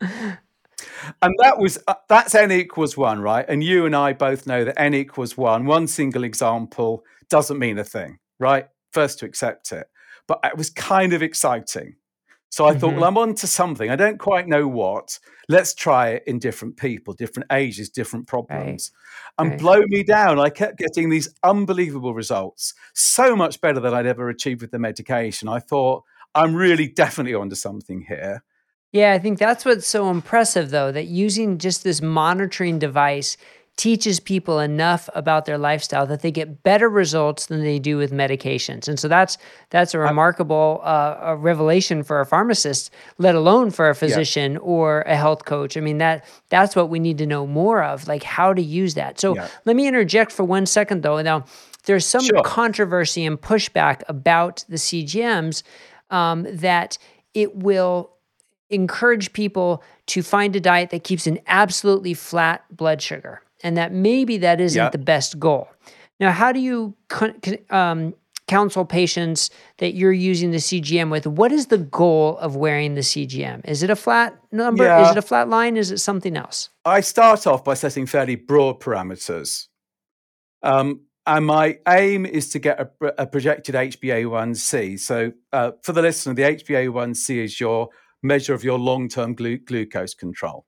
[1.22, 3.44] and that was uh, that's n equals one, right?
[3.48, 5.66] And you and I both know that n equals one.
[5.66, 8.68] One single example doesn't mean a thing, right?
[8.92, 9.86] First to accept it,
[10.26, 11.96] but it was kind of exciting
[12.54, 12.78] so I mm-hmm.
[12.78, 13.90] thought, well, I'm on to something.
[13.90, 15.18] I don't quite know what.
[15.48, 18.92] Let's try it in different people, different ages, different problems.
[18.94, 19.42] Right.
[19.42, 19.58] And right.
[19.58, 20.38] blow me down.
[20.38, 24.78] I kept getting these unbelievable results, so much better than I'd ever achieved with the
[24.78, 25.48] medication.
[25.48, 28.44] I thought, I'm really definitely onto something here.
[28.94, 33.37] Yeah, I think that's what's so impressive, though, that using just this monitoring device
[33.76, 38.12] teaches people enough about their lifestyle that they get better results than they do with
[38.12, 38.87] medications.
[38.87, 39.37] And so that's
[39.70, 44.59] that's a remarkable uh, a revelation for a pharmacist, let alone for a physician yeah.
[44.59, 45.76] or a health coach.
[45.76, 48.94] I mean that that's what we need to know more of, like how to use
[48.94, 49.18] that.
[49.18, 49.48] So yeah.
[49.64, 51.20] let me interject for one second though.
[51.20, 51.44] Now
[51.87, 52.42] there's some sure.
[52.44, 55.64] controversy and pushback about the CGMs
[56.11, 56.96] um, that
[57.35, 58.13] it will
[58.74, 63.92] encourage people to find a diet that keeps an absolutely flat blood sugar and that
[63.92, 64.92] maybe that isn't yep.
[64.92, 65.68] the best goal.
[66.20, 66.94] Now, how do you
[67.70, 68.14] um,
[68.46, 71.26] counsel patients that you're using the CGM with?
[71.26, 73.64] What is the goal of wearing the CGM?
[73.64, 74.84] Is it a flat number?
[74.84, 75.04] Yeah.
[75.04, 75.76] Is it a flat line?
[75.76, 76.68] Is it something else?
[76.84, 79.68] I start off by setting fairly broad parameters.
[80.62, 85.00] Um, and my aim is to get a, a projected HbA1c.
[85.00, 87.88] So, uh, for the listener, the HbA1c is your
[88.24, 90.66] measure of your long term glu- glucose control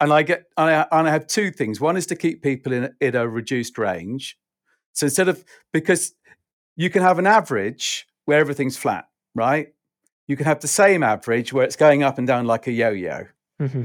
[0.00, 1.80] and I get and I, and I have two things.
[1.80, 4.38] One is to keep people in, in a reduced range.
[4.92, 6.14] So instead of because
[6.76, 9.68] you can have an average where everything's flat, right?
[10.28, 13.26] You can have the same average where it's going up and down like a yo-yo.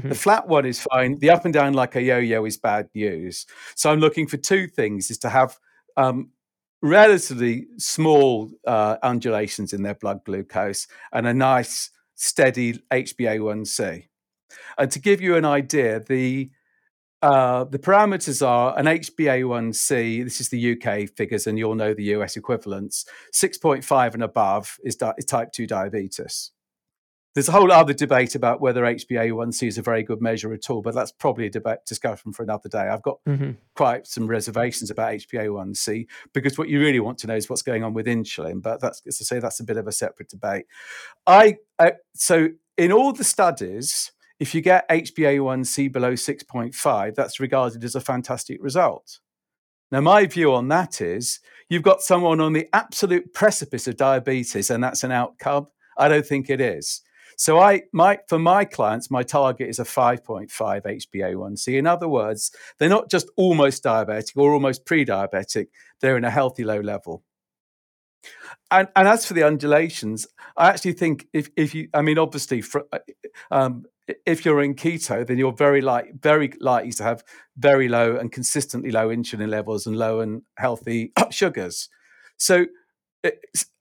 [0.08, 1.18] The flat one is fine.
[1.18, 3.46] The up and down like a yo-yo is bad news.
[3.74, 5.56] So I'm looking for two things: is to have
[5.96, 6.30] um,
[6.82, 14.04] relatively small uh, undulations in their blood glucose and a nice steady HbA1c.
[14.76, 16.50] And to give you an idea, the
[17.20, 20.22] uh, the parameters are an HbA1c.
[20.22, 23.06] This is the UK figures, and you'll know the US equivalents.
[23.32, 26.52] Six point five and above is, di- is type two diabetes.
[27.38, 30.82] There's a whole other debate about whether HbA1c is a very good measure at all,
[30.82, 32.88] but that's probably a debate discussion for another day.
[32.88, 33.52] I've got mm-hmm.
[33.76, 37.84] quite some reservations about HbA1c because what you really want to know is what's going
[37.84, 38.60] on with insulin.
[38.60, 40.66] But that's as I say, that's a bit of a separate debate.
[41.28, 47.84] I uh, so in all the studies if you get HbA1c below 6.5, that's regarded
[47.84, 49.20] as a fantastic result.
[49.92, 54.70] Now, my view on that is you've got someone on the absolute precipice of diabetes,
[54.70, 55.68] and that's an outcome.
[55.96, 57.02] I don't think it is.
[57.38, 61.78] So, I my for my clients, my target is a 5.5 HbA1c.
[61.78, 65.68] In other words, they're not just almost diabetic or almost pre-diabetic;
[66.00, 67.22] they're in a healthy low level.
[68.72, 72.60] And, and as for the undulations, I actually think if, if you, I mean, obviously,
[72.60, 72.86] for,
[73.52, 73.84] um,
[74.26, 77.22] if you're in keto, then you're very like very likely to have
[77.56, 81.88] very low and consistently low insulin levels and low and healthy sugars.
[82.36, 82.66] So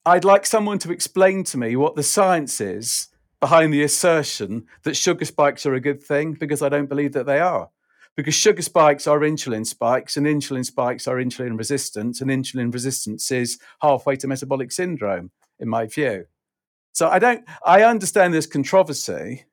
[0.05, 3.07] I'd like someone to explain to me what the science is
[3.39, 7.25] behind the assertion that sugar spikes are a good thing, because I don't believe that
[7.25, 7.69] they are.
[8.15, 13.29] Because sugar spikes are insulin spikes, and insulin spikes are insulin resistance, and insulin resistance
[13.29, 16.25] is halfway to metabolic syndrome, in my view.
[16.93, 17.45] So I don't.
[17.63, 19.45] I understand there's controversy,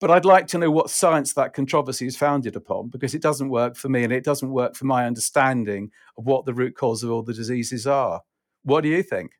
[0.00, 3.50] But I'd like to know what science that controversy is founded upon because it doesn't
[3.50, 7.02] work for me and it doesn't work for my understanding of what the root cause
[7.02, 8.22] of all the diseases are.
[8.64, 9.32] What do you think?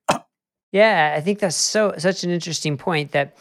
[0.70, 3.36] Yeah, I think that's so such an interesting point that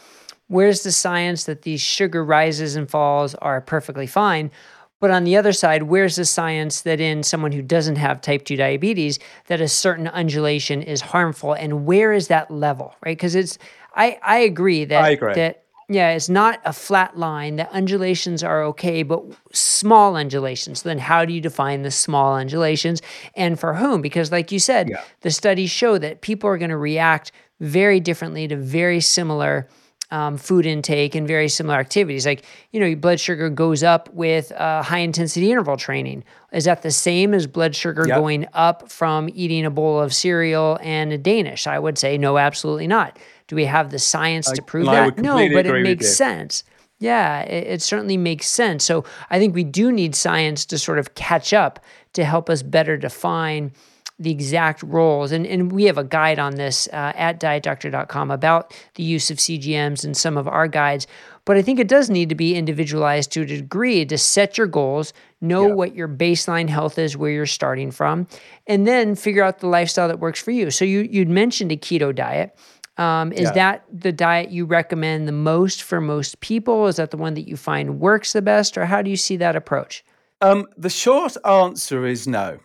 [0.50, 4.50] where's the science that these sugar rises and falls are perfectly fine?
[4.98, 8.44] But on the other side, where's the science that in someone who doesn't have type
[8.44, 11.54] 2 diabetes, that a certain undulation is harmful?
[11.54, 13.16] And where is that level, right?
[13.16, 13.58] Because it's,
[13.94, 15.34] I, I agree that, I agree.
[15.34, 17.56] that yeah, it's not a flat line.
[17.56, 20.82] The undulations are okay, but small undulations.
[20.82, 23.00] Then how do you define the small undulations
[23.34, 24.02] and for whom?
[24.02, 25.02] Because, like you said, Yeah.
[25.22, 29.68] the studies show that people are going to react very differently to very similar
[30.10, 32.26] um, food intake and very similar activities.
[32.26, 36.24] Like, you know, your blood sugar goes up with uh, high intensity interval training.
[36.52, 38.16] Is that the same as blood sugar Yep.
[38.18, 41.66] going up from eating a bowl of cereal and a Danish?
[41.66, 43.18] I would say no, absolutely not.
[43.46, 45.18] Do we have the science to prove I that?
[45.18, 46.64] No, but it makes sense.
[46.98, 48.84] Yeah, it, it certainly makes sense.
[48.84, 51.80] So I think we do need science to sort of catch up
[52.12, 53.72] to help us better define
[54.20, 55.32] the exact roles.
[55.32, 59.38] And, and we have a guide on this uh, at dietdoctor.com about the use of
[59.38, 61.06] CGMs and some of our guides.
[61.46, 64.66] But I think it does need to be individualized to a degree to set your
[64.66, 65.74] goals, know Yeah.
[65.74, 68.28] what your baseline health is, where you're starting from,
[68.66, 70.70] and then figure out the lifestyle that works for you.
[70.70, 72.54] So you you'd mentioned a keto diet.
[72.98, 73.52] Um, is Yeah.
[73.52, 76.86] that the diet you recommend the most for most people?
[76.88, 79.38] Is that the one that you find works the best, or how do you see
[79.38, 80.04] that approach?
[80.42, 82.58] Um, the short answer is no.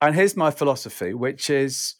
[0.00, 1.96] And here's my philosophy, which is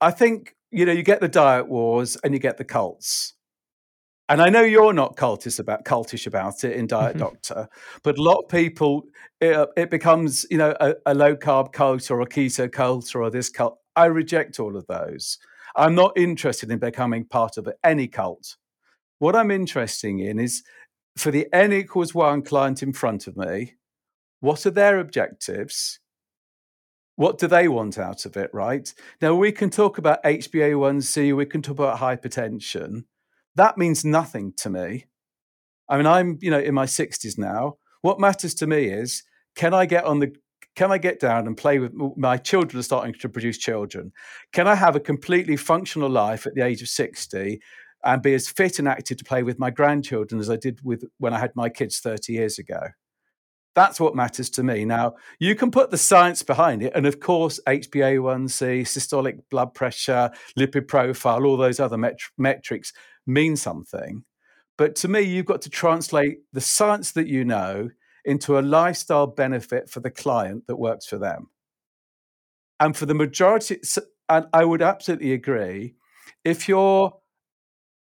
[0.00, 3.34] I think, you know, you get the diet wars and you get the cults.
[4.28, 7.20] And I know you're not cultish about cultish about it in Diet Mhm.
[7.20, 7.68] Doctor,
[8.02, 9.04] but a lot of people
[9.40, 13.30] it, it becomes, you know, a, a low carb cult or a keto cult or
[13.30, 13.78] this cult.
[13.94, 15.38] I reject all of those.
[15.76, 18.56] I'm not interested in becoming part of any cult.
[19.18, 20.62] What I'm interested in is
[21.16, 23.74] for the N equals one client in front of me,
[24.40, 26.00] what are their objectives?
[27.16, 28.92] What do they want out of it, right?
[29.20, 33.04] Now, we can talk about HbA1c, we can talk about hypertension.
[33.54, 35.06] That means nothing to me.
[35.88, 37.78] I mean, I'm, you know, in my 60s now.
[38.02, 39.22] What matters to me is
[39.54, 40.34] can I get on the
[40.76, 44.12] can I get down and play with my children are starting to produce children?
[44.52, 47.58] Can I have a completely functional life at the age of 60
[48.04, 51.04] and be as fit and active to play with my grandchildren as I did with
[51.16, 52.80] when I had my kids 30 years ago?
[53.76, 54.86] That's what matters to me.
[54.86, 56.92] Now, you can put the science behind it.
[56.94, 62.94] And of course, HbA1c, systolic blood pressure, lipid profile, all those other met- metrics
[63.26, 64.24] mean something.
[64.78, 67.90] But to me, you've got to translate the science that you know
[68.24, 71.50] into a lifestyle benefit for the client that works for them.
[72.80, 73.80] And for the majority,
[74.30, 75.96] and I would absolutely agree,
[76.44, 77.12] if you're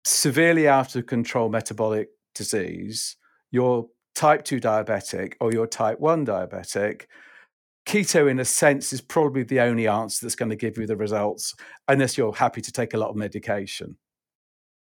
[0.05, 3.17] severely out of control metabolic disease,
[3.51, 7.07] you're type 2 diabetic or you're type 1 diabetic,
[7.87, 10.97] keto, in a sense, is probably the only answer that's going to give you the
[10.97, 11.55] results,
[11.89, 13.97] unless you're happy to take a lot of medication.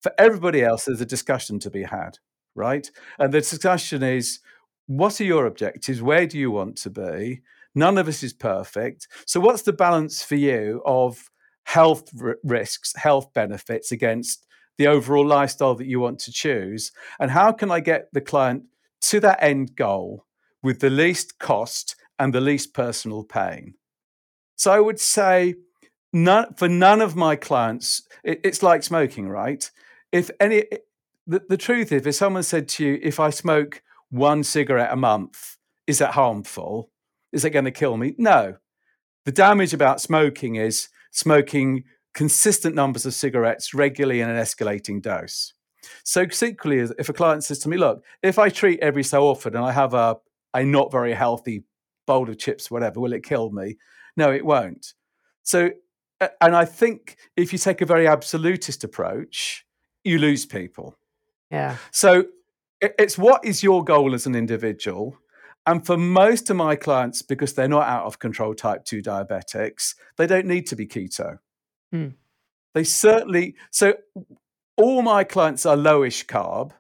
[0.03, 2.19] For everybody else, there's a discussion to be had,
[2.55, 2.91] right?
[3.19, 4.41] And the discussion is
[4.87, 6.03] what are your objectives?
[6.03, 7.41] Where do you want to be?
[7.75, 9.09] None of us is perfect.
[9.27, 11.31] So, what's the balance for you of
[11.65, 14.47] health r- risks, health benefits against
[14.77, 16.93] the overall lifestyle that you want to choose?
[17.19, 18.65] And how can I get the client
[19.09, 20.27] to that end goal
[20.63, 23.75] with the least cost and the least personal pain?
[24.57, 25.55] So, I would say
[26.13, 29.71] none, for none of my clients, it, it's like smoking, right?
[30.13, 30.65] If any,
[31.27, 34.97] the, the truth is, if someone said to you, if I smoke one cigarette a
[34.97, 36.91] month, is that harmful?
[37.33, 38.15] Is it going to kill me?
[38.17, 38.57] No.
[39.25, 45.54] The damage about smoking is smoking consistent numbers of cigarettes regularly in an escalating dose.
[46.05, 49.57] So, equally, if a client says to me, Look, if I treat every so often
[49.57, 50.17] and I have a,
[50.53, 51.65] a not very healthy
[52.07, 53.77] bowl of chips, whatever, will it kill me?
[54.17, 54.95] No, it won't.
[55.43, 55.71] So,
[56.41, 59.67] and I think if you take a very absolutist approach,
[60.05, 60.97] you lose people.
[61.51, 61.77] Yeah.
[61.91, 62.25] So
[62.81, 65.19] it's what is your goal as an individual?
[65.67, 69.95] And for most of my clients, because they're not out of control type 2 diabetics,
[70.17, 71.39] they don't need to be keto.
[71.91, 72.09] Hmm.
[72.75, 73.95] They certainly, so
[74.77, 76.73] all my clients are lowish carb.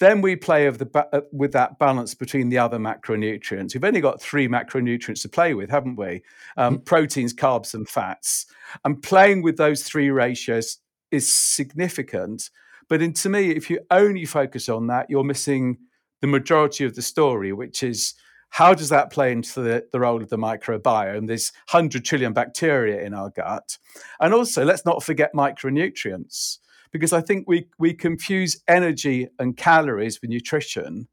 [0.00, 3.74] Then we play of the, ba- uh, with that balance between the other macronutrients.
[3.74, 6.22] We've only got three macronutrients to play with, haven't we?
[6.56, 8.46] Um, proteins, carbs, and fats.
[8.84, 10.78] And playing with those three ratios
[11.10, 12.50] is significant.
[12.88, 15.78] But in, to me, if you only focus on that, you're missing
[16.20, 18.14] the majority of the story, which is
[18.50, 21.26] how does that play into the, the role of the microbiome?
[21.26, 23.78] There's 100 trillion bacteria in our gut.
[24.20, 26.58] And also, let's not forget micronutrients,
[26.92, 31.08] because I think we we confuse energy and calories with nutrition.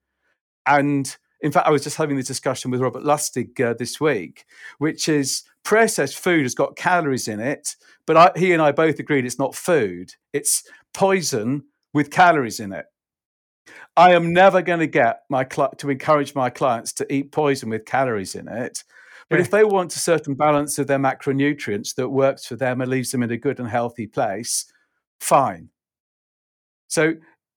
[0.65, 4.45] And in fact, I was just having this discussion with Robert Lustig uh, this week,
[4.77, 7.75] which is processed food has got calories in it,
[8.07, 12.73] but I, he and I both agreed it's not food; it's poison with calories in
[12.73, 12.85] it.
[13.97, 17.69] I am never going to get my cl- to encourage my clients to eat poison
[17.69, 18.83] with calories in it.
[19.29, 19.41] But yeah.
[19.41, 23.11] if they want a certain balance of their macronutrients that works for them and leaves
[23.11, 24.65] them in a good and healthy place,
[25.19, 25.69] fine.
[26.87, 27.13] So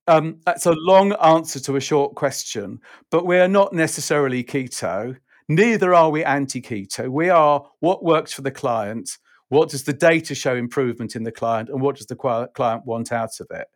[0.07, 5.17] um, that's a long answer to a short question, but we are not necessarily keto.
[5.49, 7.09] Neither are we anti keto.
[7.09, 9.19] We are what works for the client.
[9.51, 13.13] What does the data show improvement in the client, and what does the client want
[13.13, 13.67] out of it?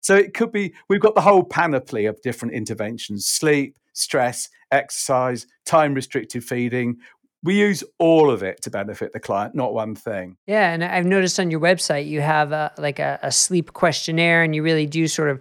[0.00, 5.46] So it could be we've got the whole panoply of different interventions sleep, stress, exercise,
[5.66, 6.96] time restricted feeding.
[7.42, 10.36] We use all of it to benefit the client, not one thing.
[10.46, 14.42] Yeah, and I've noticed on your website you have a, like a, a sleep questionnaire,
[14.42, 15.40] and you really do sort of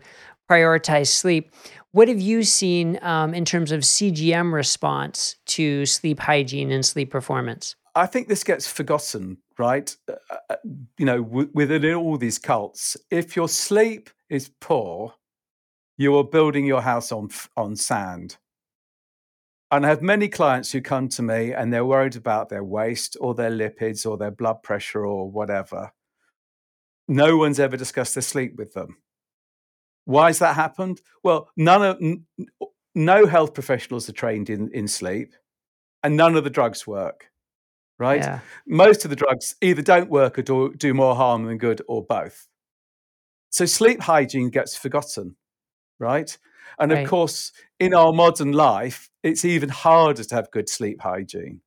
[0.50, 1.52] prioritize sleep.
[1.92, 7.10] What have you seen um, in terms of CGM response to sleep hygiene and sleep
[7.10, 7.76] performance?
[7.96, 9.96] I think this gets forgotten, right?
[10.08, 10.56] Uh, uh
[10.98, 15.16] you know, w- within all these cults, if your sleep is poor,
[15.98, 18.38] you are building your house on on sand.
[19.70, 23.18] And I have many clients who come to me and they're worried about their waist
[23.20, 25.92] or their lipids or their blood pressure or whatever.
[27.08, 28.98] No one's ever discussed their sleep with them.
[30.06, 31.02] Why has that happened?
[31.22, 32.26] Well, none of n-
[32.96, 35.34] no health professionals are trained in, in sleep,
[36.04, 37.30] and none of the drugs work.
[38.00, 38.22] Right?
[38.22, 38.40] Yeah.
[38.66, 42.06] Most of the drugs either don't work or do, do more harm than good, or
[42.06, 42.48] both.
[43.50, 45.36] So sleep hygiene gets forgotten,
[46.00, 46.38] right?
[46.80, 47.04] And right.
[47.04, 51.62] of course, in our modern life, it's even harder to have good sleep hygiene.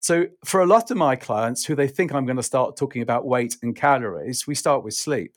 [0.00, 3.02] So for a lot of my clients who they think I'm going to start talking
[3.02, 5.32] about weight and calories, we start with sleep.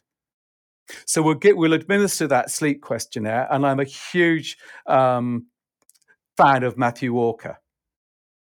[1.05, 4.57] So we'll get we'll administer that sleep questionnaire, and I'm a huge
[4.87, 5.47] um,
[6.37, 7.57] fan of Matthew Walker.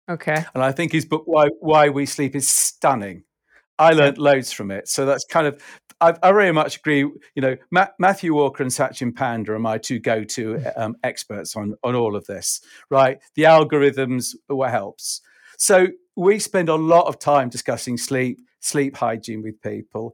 [0.08, 0.44] Okay.
[0.54, 3.24] And I think his book Why Why We Sleep is stunning.
[3.78, 4.88] I learned loads from it.
[4.88, 5.62] So that's kind of
[6.00, 6.98] I, I very much agree.
[7.00, 11.74] You know, Ma- Matthew Walker and Satchin Panda are my two go-to um, experts on
[11.82, 12.60] on all of this.
[12.90, 15.20] Right, the algorithms what helps.
[15.58, 20.12] So we spend a lot of time discussing sleep, sleep hygiene with people,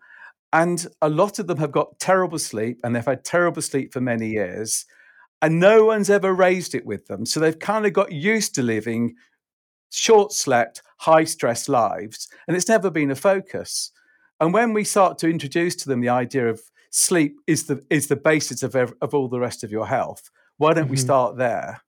[0.53, 4.01] and a lot of them have got terrible sleep, and they've had terrible sleep for
[4.01, 4.85] many years,
[5.41, 7.27] and no one's ever raised it with them.
[7.27, 9.15] So they've kind of got used to living
[9.91, 13.91] short slept, high stress lives, and it's never been a focus.
[14.43, 18.09] And when we start to introduce to them the idea of sleep is the is
[18.09, 20.91] the basis of ev- of all the rest of your health, why don't mm-hmm.
[20.91, 21.81] we start there?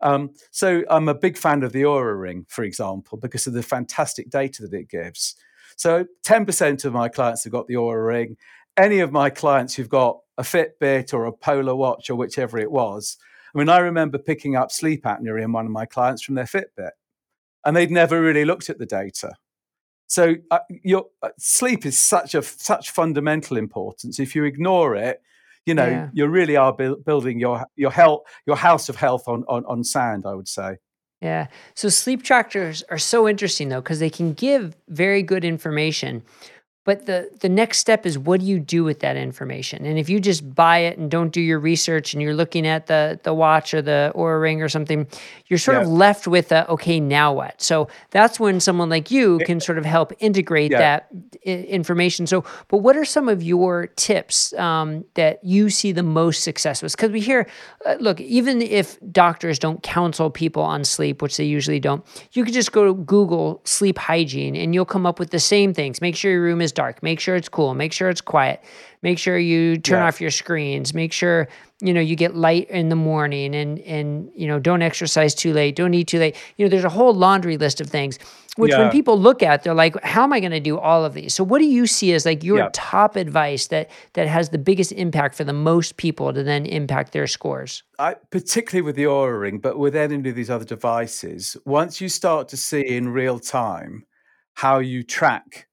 [0.00, 3.64] Um, so I'm a big fan of the Oura Ring, for example, because of the
[3.64, 5.34] fantastic data that it gives.
[5.74, 8.36] So 10% of my clients have got the Oura Ring.
[8.76, 12.70] Any of my clients who've got a Fitbit or a Polar Watch or whichever it
[12.70, 13.16] was,
[13.52, 16.44] I mean, I remember picking up sleep apnea in one of my clients from their
[16.44, 16.92] Fitbit,
[17.64, 19.34] and they'd never really looked at the data.
[20.08, 24.18] So uh, your uh, sleep is such a such fundamental importance.
[24.18, 25.20] If you ignore it,
[25.66, 26.08] you know yeah.
[26.12, 29.84] you really are bu- building your your health your house of health on, on on
[29.84, 30.24] sand.
[30.26, 30.78] I would say.
[31.20, 31.48] Yeah.
[31.74, 36.22] So sleep trackers are so interesting though because they can give very good information
[36.88, 39.84] but the the next step is what do you do with that information?
[39.84, 42.86] And if you just buy it and don't do your research and you're looking at
[42.86, 45.06] the the watch or the Oura ring or something,
[45.48, 45.82] you're sort yeah.
[45.82, 47.60] of left with a okay, now what?
[47.60, 50.78] So that's when someone like you can sort of help integrate yeah.
[50.78, 51.08] that
[51.46, 52.26] I- information.
[52.26, 56.80] So, but what are some of your tips um, that you see the most success
[56.80, 56.96] with?
[56.96, 57.46] Because we hear,
[57.84, 62.46] uh, look, even if doctors don't counsel people on sleep, which they usually don't, you
[62.46, 66.00] could just go to Google sleep hygiene and you'll come up with the same things.
[66.00, 67.02] Make sure your room is dark.
[67.02, 67.74] Make sure it's cool.
[67.74, 68.62] Make sure it's quiet.
[69.02, 70.06] Make sure you turn yeah.
[70.06, 70.94] off your screens.
[70.94, 71.48] Make sure
[71.80, 75.52] you know you get light in the morning and and you know don't exercise too
[75.52, 75.74] late.
[75.74, 76.36] Don't eat too late.
[76.56, 78.18] You know there's a whole laundry list of things
[78.56, 78.78] which yeah.
[78.78, 81.34] when people look at they're like how am I going to do all of these?
[81.34, 82.70] So what do you see as like your yeah.
[82.72, 87.12] top advice that that has the biggest impact for the most people to then impact
[87.12, 87.82] their scores?
[87.98, 92.08] I, particularly with the Oura Ring, but with any of these other devices, once you
[92.08, 94.04] start to see in real time
[94.54, 95.67] how you track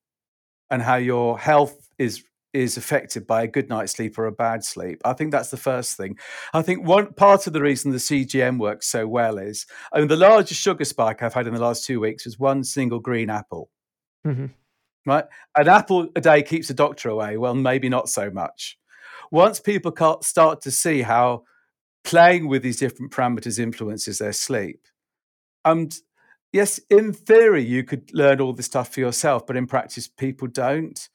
[0.70, 2.24] and how your health is
[2.56, 5.02] is affected by a good night's sleep or a bad sleep.
[5.04, 6.18] I think that's the first thing.
[6.54, 10.08] I think one part of the reason the CGM works so well is I mean
[10.08, 13.30] the largest sugar spike I've had in the last two weeks was one single green
[13.30, 13.70] apple.
[14.26, 14.48] Mm-hmm.
[15.06, 17.38] Right, an apple a day keeps the doctor away.
[17.38, 18.78] Well, maybe not so much.
[19.32, 21.44] Once people start to see how
[22.04, 24.80] playing with these different parameters influences their sleep,
[25.64, 25.96] and
[26.56, 30.48] yes, in theory, you could learn all this stuff for yourself, but in practice, people
[30.48, 31.10] don't.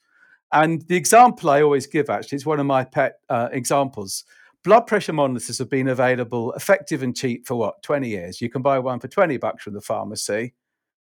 [0.53, 4.23] And the example I always give actually is one of my pet uh, examples.
[4.63, 8.39] Blood pressure monitors have been available, effective and cheap for what, 20 years?
[8.39, 10.53] You can buy one for 20 bucks from the pharmacy.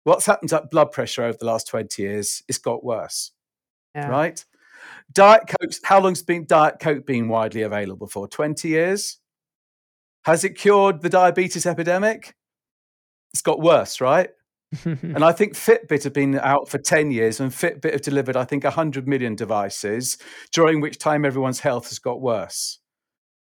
[0.02, 2.42] What's happened to blood pressure over the last 20 years?
[2.48, 3.30] It's got worse,
[3.94, 4.08] yeah.
[4.08, 4.44] right?
[5.12, 8.26] Diet Coke, how long's been Diet Coke been widely available for?
[8.26, 9.18] 20 years?
[10.24, 12.34] Has it cured the diabetes epidemic?
[13.36, 14.30] It's got worse, right?
[14.82, 18.44] and I think Fitbit have been out for 10 years, and Fitbit have delivered, I
[18.44, 20.16] think, 100 million devices,
[20.52, 22.78] during which time everyone's health has got worse.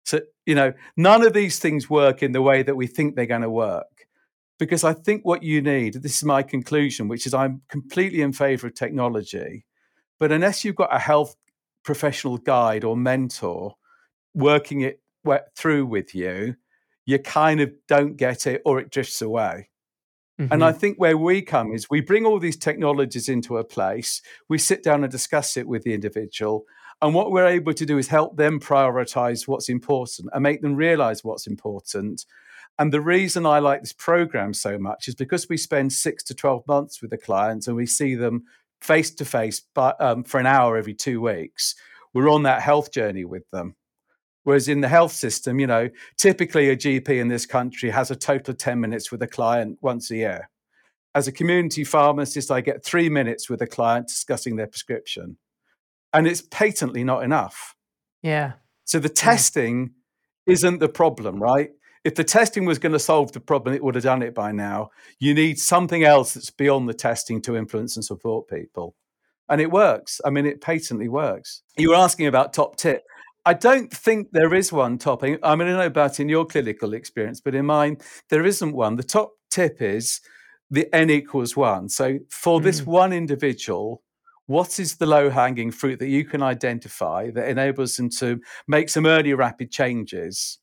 [0.03, 3.27] So, you know, none of these things work in the way that we think they're
[3.27, 4.07] going to work.
[4.57, 8.33] Because I think what you need, this is my conclusion, which is I'm completely in
[8.33, 9.67] favor of technology.
[10.19, 11.35] But unless you've got a health
[11.83, 13.75] professional guide or mentor
[14.33, 14.99] working it
[15.55, 16.55] through with you,
[17.05, 19.69] you kind of don't get it or it drifts away.
[20.39, 20.53] Mm-hmm.
[20.53, 20.79] And I mm-hmm.
[20.79, 24.83] think where we come is we bring all these technologies into a place, we sit
[24.83, 26.65] down and discuss it with the individual.
[27.01, 30.75] And what we're able to do is help them prioritize what's important and make them
[30.75, 32.25] realize what's important.
[32.77, 36.33] And the reason I like this program so much is because we spend six to
[36.33, 38.43] 12 months with the clients and we see them
[38.81, 41.75] face to face for an hour every two weeks.
[42.13, 43.75] We're on that health journey with them.
[44.45, 48.15] Whereas in the health system, you know, typically a GP in this country has a
[48.15, 50.49] total of 10 minutes with a client once a year.
[51.15, 55.37] As a community pharmacist, I get three minutes with a client discussing their prescription.
[56.13, 57.75] And it's patently not enough.
[58.21, 58.53] Yeah.
[58.83, 59.93] So the testing
[60.45, 60.53] yeah.
[60.53, 61.71] isn't the problem, right?
[62.03, 64.51] If the testing was going to solve the problem, it would have done it by
[64.51, 64.91] now.
[65.17, 68.95] You need something else that's beyond the testing to influence and support people.
[69.49, 70.21] And it works.
[70.23, 71.63] I mean, it patently works.
[71.77, 73.03] You were asking about top tip.
[73.45, 75.37] I don't think there is one topping.
[75.43, 77.97] I mean, I know about in your clinical experience, but in mine,
[78.29, 78.95] there isn't one.
[78.95, 80.19] The top tip is
[80.71, 81.89] the n equals one.
[81.89, 82.63] So for mm.
[82.63, 84.01] this one individual,
[84.47, 88.89] what is the low hanging fruit that you can identify that enables them to make
[88.89, 90.57] some early rapid changes?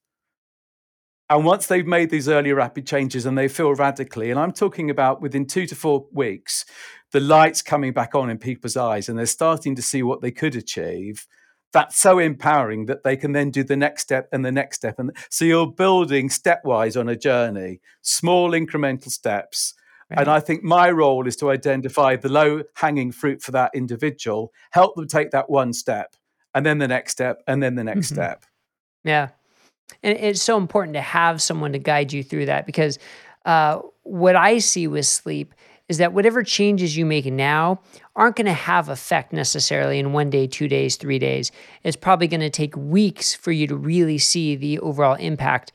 [1.30, 4.90] And once they've made these early rapid changes and they feel radically, and I'm talking
[4.90, 6.64] about within two to four weeks,
[7.12, 10.32] the lights coming back on in people's eyes and they're starting to see what they
[10.32, 11.26] could achieve
[11.72, 14.98] that's so empowering that they can then do the next step and the next step.
[14.98, 19.74] And so you're building stepwise on a journey, small incremental steps.
[20.10, 20.20] Right.
[20.20, 24.52] And I think my role is to identify the low hanging fruit for that individual,
[24.72, 26.14] help them take that one step,
[26.54, 28.16] and then the next step, and then the next mm-hmm.
[28.16, 28.44] step.
[29.04, 29.28] Yeah.
[30.02, 32.98] And it's so important to have someone to guide you through that because
[33.44, 35.54] uh, what I see with sleep
[35.88, 37.80] is that whatever changes you make now
[38.14, 41.50] aren't going to have effect necessarily in one day, two days, three days.
[41.82, 45.72] It's probably going to take weeks for you to really see the overall impact.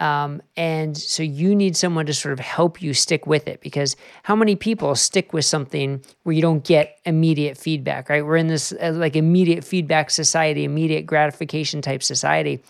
[0.00, 3.96] Um, and so you need someone to sort of help you stick with it because
[4.22, 8.24] how many people stick with something where you don't get immediate feedback, right?
[8.24, 12.62] We're in this uh, like immediate feedback society, immediate gratification type society.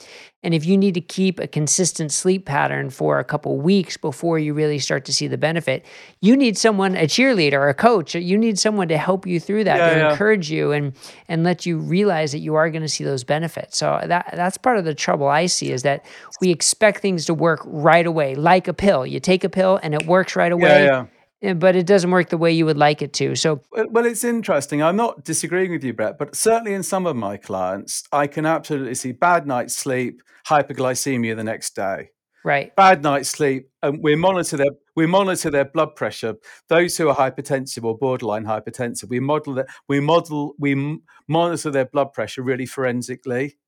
[0.44, 4.38] And if you need to keep a consistent sleep pattern for a couple weeks before
[4.38, 5.84] you really start to see the benefit,
[6.20, 9.78] you need someone, a cheerleader, a coach, you need someone to help you through that,
[9.78, 10.10] yeah, to yeah.
[10.10, 10.92] encourage you and
[11.26, 13.78] and let you realize that you are going to see those benefits.
[13.78, 16.06] So that that's part of the trouble I see is that
[16.40, 19.04] we expect things to work right away, like a pill.
[19.04, 20.84] You take a pill and it works right away.
[20.84, 21.06] Yeah,
[21.40, 23.34] but it doesn't work the way you would like it to.
[23.36, 24.82] So, well, it's interesting.
[24.82, 28.44] I'm not disagreeing with you, Bret, but certainly in some of my clients, I can
[28.44, 32.10] absolutely see bad night's sleep, hyperglycemia the next day.
[32.44, 32.74] Right.
[32.76, 36.36] Bad night's sleep, and we monitor their we monitor their blood pressure.
[36.68, 41.84] Those who are hypertensive or borderline hypertensive, we model that we model we monitor their
[41.84, 43.58] blood pressure really forensically,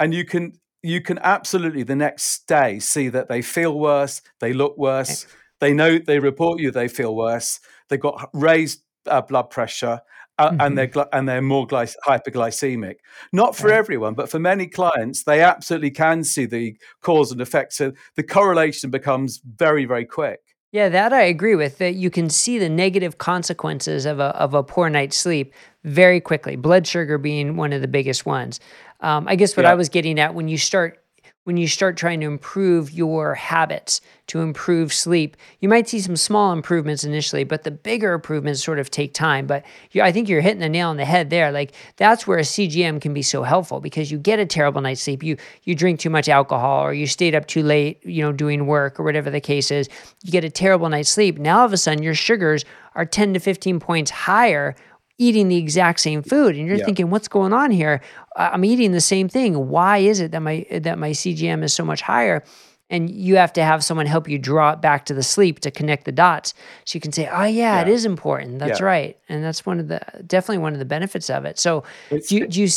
[0.00, 4.52] and you can you can absolutely the next day see that they feel worse, they
[4.52, 5.24] look worse.
[5.24, 7.60] Okay they know they report you they feel worse.
[7.88, 10.00] They've got raised uh, blood pressure.
[10.38, 10.60] Uh, mm-hmm.
[10.62, 12.96] and they're and they're more gly- hyperglycemic.
[13.34, 17.74] Not for everyone, but for many clients, they absolutely can see the cause and effect.
[17.74, 20.40] So the correlation becomes very, very quick.
[20.72, 21.76] Yeah, that I agree with.
[21.78, 25.52] That you can see the negative consequences of a of a poor night's sleep
[25.84, 26.56] very quickly.
[26.56, 28.58] Blood sugar being one of the biggest ones.
[29.00, 29.72] Um, I guess what yeah.
[29.72, 31.01] I was getting at when you start
[31.44, 36.14] when you start trying to improve your habits to improve sleep, you might see some
[36.14, 39.46] small improvements initially, but the bigger improvements sort of take time.
[39.46, 41.50] But you, I think you're hitting the nail on the head there.
[41.50, 45.02] Like that's where a CGM can be so helpful because you get a terrible night's
[45.02, 45.22] sleep.
[45.22, 48.66] You you drink too much alcohol or you stayed up too late, you know, doing
[48.66, 49.88] work or whatever the case is.
[50.22, 51.38] You get a terrible night's sleep.
[51.38, 52.64] Now all of a sudden your sugars
[52.94, 54.76] are 10 to 15 points higher
[55.18, 56.84] eating the exact same food and you're yeah.
[56.84, 58.00] thinking what's going on here
[58.36, 59.68] i'm eating the same thing.
[59.68, 62.42] Why is it that my that my cgm is so much higher?
[62.90, 65.70] And you have to have someone help you draw it back to the sleep to
[65.70, 66.52] connect the dots.
[66.84, 67.80] So you can say oh yeah, yeah.
[67.80, 68.58] it is important.
[68.58, 68.86] That's yeah.
[68.86, 69.18] right.
[69.30, 71.58] And that's one of the definitely one of the benefits of it.
[71.58, 72.68] So do you, do you,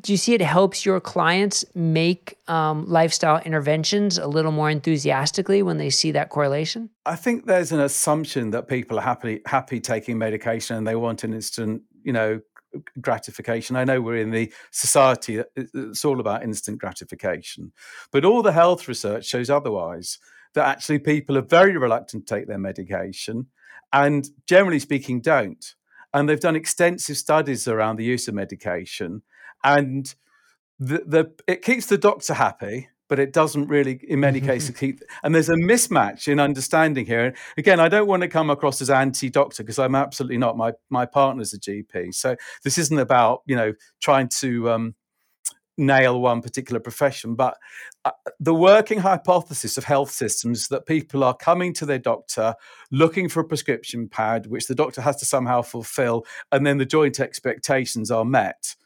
[0.00, 5.62] do you see it helps your clients make um, lifestyle interventions a little more enthusiastically
[5.62, 6.90] when they see that correlation?
[7.06, 11.22] I think there's an assumption that people are happy happy taking medication and they want
[11.22, 12.40] an instant you know
[13.00, 13.76] gratification.
[13.76, 17.72] I know we're in the society uh, uh, it's all about instant gratification,
[18.12, 20.18] but all the health research shows otherwise.
[20.54, 23.46] That actually people are very reluctant to take their medication,
[23.92, 25.74] and generally speaking, don't.
[26.12, 29.22] And they've done extensive studies around the use of medication,
[29.62, 30.12] and
[30.80, 35.00] the, the it keeps the doctor happy but it doesn't really, in many cases, keep.
[35.22, 37.34] And there's a mismatch in understanding here.
[37.58, 40.56] Again, I don't want to come across as anti-doctor because I'm absolutely not.
[40.56, 44.94] My my partner's a GP, so this isn't about you know trying to um,
[45.76, 47.34] nail one particular profession.
[47.34, 47.58] But
[48.04, 52.54] uh, the working hypothesis of health systems that people are coming to their doctor
[52.92, 56.86] looking for a prescription pad, which the doctor has to somehow fulfill, and then the
[56.86, 58.76] joint expectations are met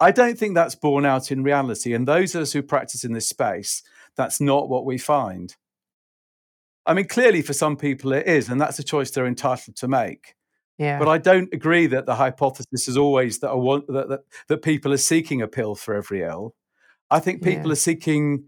[0.00, 1.92] I don't think that's borne out in reality.
[1.92, 3.82] And those of us who practice in this space,
[4.16, 5.54] that's not what we find.
[6.86, 9.88] I mean, clearly for some people it is, and that's a choice they're entitled to
[9.88, 10.34] make.
[10.78, 10.98] Yeah.
[10.98, 14.92] But I don't agree that the hypothesis is always that, want, that, that, that people
[14.94, 16.54] are seeking a pill for every ill.
[17.10, 17.72] I think people yeah.
[17.72, 18.44] are seeking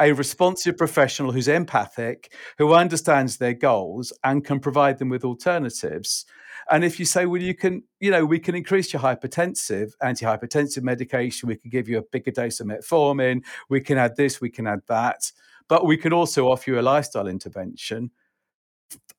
[0.00, 6.26] a responsive professional who's empathic, who understands their goals and can provide them with alternatives.
[6.70, 10.82] And if you say, well, you can, you know, we can increase your hypertensive, antihypertensive
[10.82, 14.50] medication, we can give you a bigger dose of metformin, we can add this, we
[14.50, 15.30] can add that,
[15.68, 18.10] but we can also offer you a lifestyle intervention.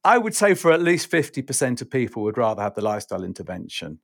[0.03, 3.99] I would say for at least 50% of people would rather have the lifestyle intervention.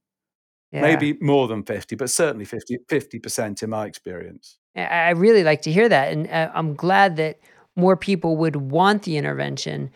[0.72, 0.82] Yeah.
[0.82, 4.58] Maybe more than 50, but certainly 50, 50% in my experience.
[4.76, 6.12] I really like to hear that.
[6.12, 7.40] And uh, I'm glad that
[7.76, 9.92] more people would want the intervention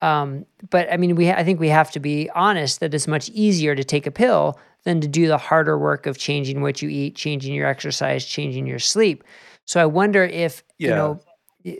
[0.00, 3.28] um, but I mean, we I think we have to be honest that it's much
[3.30, 6.88] easier to take a pill than to do the harder work of changing what you
[6.88, 9.24] eat, changing your exercise, changing your sleep.
[9.64, 10.88] So I wonder if yeah.
[10.88, 11.20] you know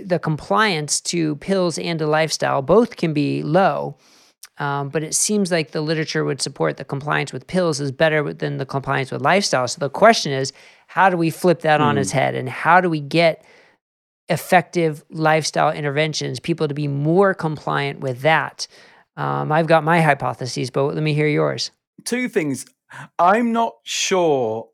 [0.04, 3.96] the compliance to pills and to lifestyle both can be low.
[4.58, 8.32] Um, but it seems like the literature would support the compliance with pills is better
[8.32, 9.68] than the compliance with lifestyle.
[9.68, 10.52] So the question is,
[10.88, 11.84] how do we flip that mm.
[11.84, 12.18] on its hmm.
[12.18, 13.44] head, and how do we get
[14.28, 18.66] effective lifestyle interventions, people to be more compliant with that.
[19.16, 21.70] Um, I've got my hypotheses, but let me hear yours.
[22.04, 22.66] Two things.
[23.18, 24.68] I'm not sure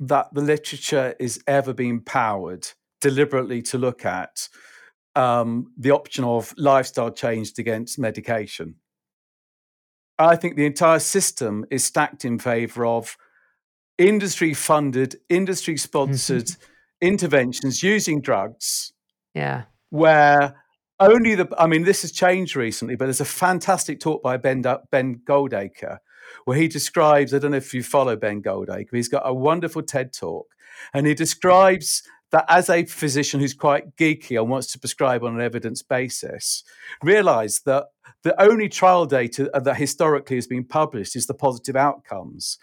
[0.00, 2.68] that the literature is ever being powered
[3.00, 4.48] deliberately to look at
[5.14, 8.76] um, the option of lifestyle changed against medication.
[10.18, 13.16] I think the entire system is stacked in favor of
[13.98, 16.50] industry funded, industry sponsored
[17.00, 18.92] interventions using drugs
[19.34, 19.64] yeah.
[19.90, 20.56] Where
[20.98, 24.62] only the, I mean, this has changed recently, but there's a fantastic talk by Ben,
[24.90, 25.98] ben Goldacre
[26.44, 29.82] where he describes, I don't know if you follow Ben Goldacre, he's got a wonderful
[29.82, 30.46] TED talk
[30.94, 35.34] and he describes that as a physician who's quite geeky and wants to prescribe on
[35.34, 36.62] an evidence basis,
[37.02, 37.86] realize that
[38.22, 42.58] the only trial data that historically has been published is the positive outcomes.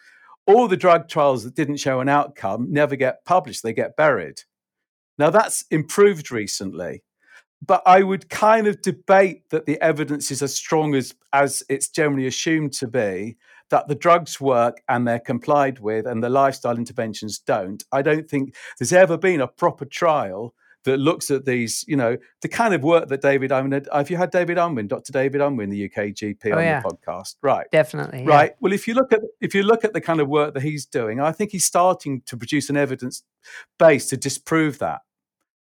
[0.46, 4.44] All the drug trials that didn't show an outcome never get published, they get buried.
[5.18, 7.04] Now, that's improved recently,
[7.66, 11.90] but I would kind of debate that the evidence is as strong as, as it's
[11.90, 13.38] generally assumed to be
[13.70, 17.84] that the drugs work and they're complied with and the lifestyle interventions don't.
[17.92, 20.54] I don't think there's ever been a proper trial
[20.84, 24.16] that looks at these, you know, the kind of work that David Unwin have you
[24.16, 25.12] had David Unwin, Dr.
[25.12, 26.82] David Unwin, the UK GP oh, on yeah.
[26.82, 27.36] the podcast?
[27.42, 27.68] Right.
[27.72, 28.24] Definitely.
[28.24, 28.54] Right.
[28.62, 30.86] Well, if you look at if you look at the kind of work that he's
[30.86, 33.24] doing, I think he's starting to produce an evidence
[33.78, 35.02] base to disprove that.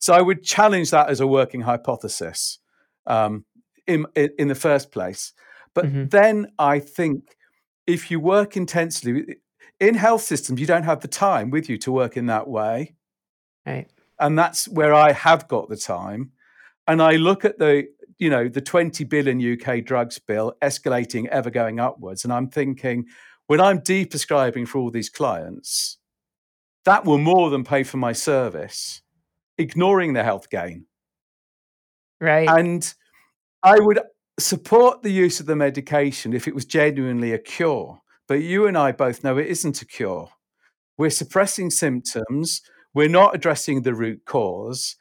[0.01, 2.57] So I would challenge that as a working hypothesis
[3.05, 3.45] um,
[3.85, 5.31] in, in the first place.
[5.75, 6.07] But mm-hmm.
[6.07, 7.37] then I think
[7.85, 9.37] if you work intensely
[9.79, 12.95] in health systems, you don't have the time with you to work in that way.
[13.65, 13.87] Right.
[14.19, 16.31] And that's where I have got the time.
[16.87, 17.87] And I look at the,
[18.17, 22.23] you know, the 20 billion UK drugs bill escalating, ever going upwards.
[22.23, 23.05] And I'm thinking,
[23.45, 25.99] when I'm deprescribing for all these clients,
[26.85, 29.03] that will more than pay for my service
[29.57, 30.85] ignoring the health gain.
[32.19, 32.47] Right.
[32.47, 32.93] And
[33.63, 33.99] I would
[34.39, 38.01] support the use of the medication if it was genuinely a cure.
[38.27, 40.29] But you and I both know it isn't a cure.
[40.97, 42.61] We're suppressing symptoms,
[42.93, 44.95] we're not addressing the root cause.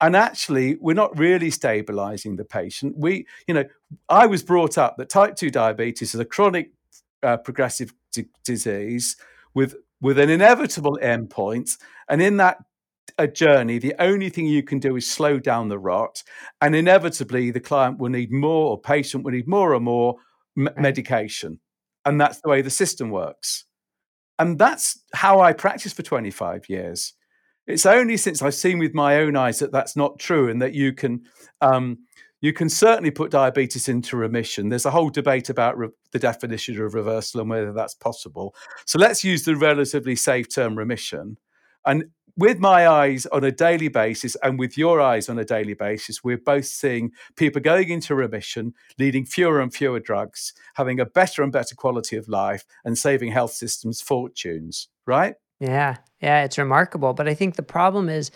[0.00, 2.96] And actually, we're not really stabilizing the patient.
[2.98, 3.64] We, you know,
[4.08, 6.72] I was brought up that type 2 diabetes is a chronic
[7.22, 9.16] uh, progressive d- disease
[9.54, 11.78] with, with an inevitable endpoint.
[12.08, 12.58] And in that
[13.18, 16.22] a journey, the only thing you can do is slow down the rot.
[16.60, 20.16] And inevitably, the client will need more, or patient will need more and more
[20.56, 20.78] m- right.
[20.78, 21.60] medication.
[22.04, 23.64] And that's the way the system works.
[24.38, 27.14] And that's how I practiced for 25 years.
[27.66, 30.74] It's only since I've seen with my own eyes that that's not true and that
[30.74, 31.22] you can.
[31.60, 31.98] Um,
[32.40, 34.68] you can certainly put diabetes into remission.
[34.68, 38.54] There's a whole debate about re- the definition of reversal and whether that's possible.
[38.84, 41.38] So let's use the relatively safe term remission.
[41.86, 42.04] And
[42.36, 46.24] with my eyes on a daily basis and with your eyes on a daily basis,
[46.24, 51.42] we're both seeing people going into remission, needing fewer and fewer drugs, having a better
[51.42, 55.34] and better quality of life, and saving health systems fortunes, right?
[55.60, 57.14] Yeah, yeah, it's remarkable.
[57.14, 58.30] But I think the problem is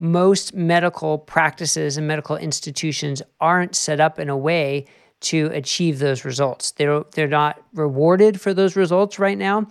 [0.00, 4.86] most medical practices and medical institutions aren't set up in a way
[5.18, 6.72] to achieve those results.
[6.72, 9.66] They're they're not rewarded for those results right now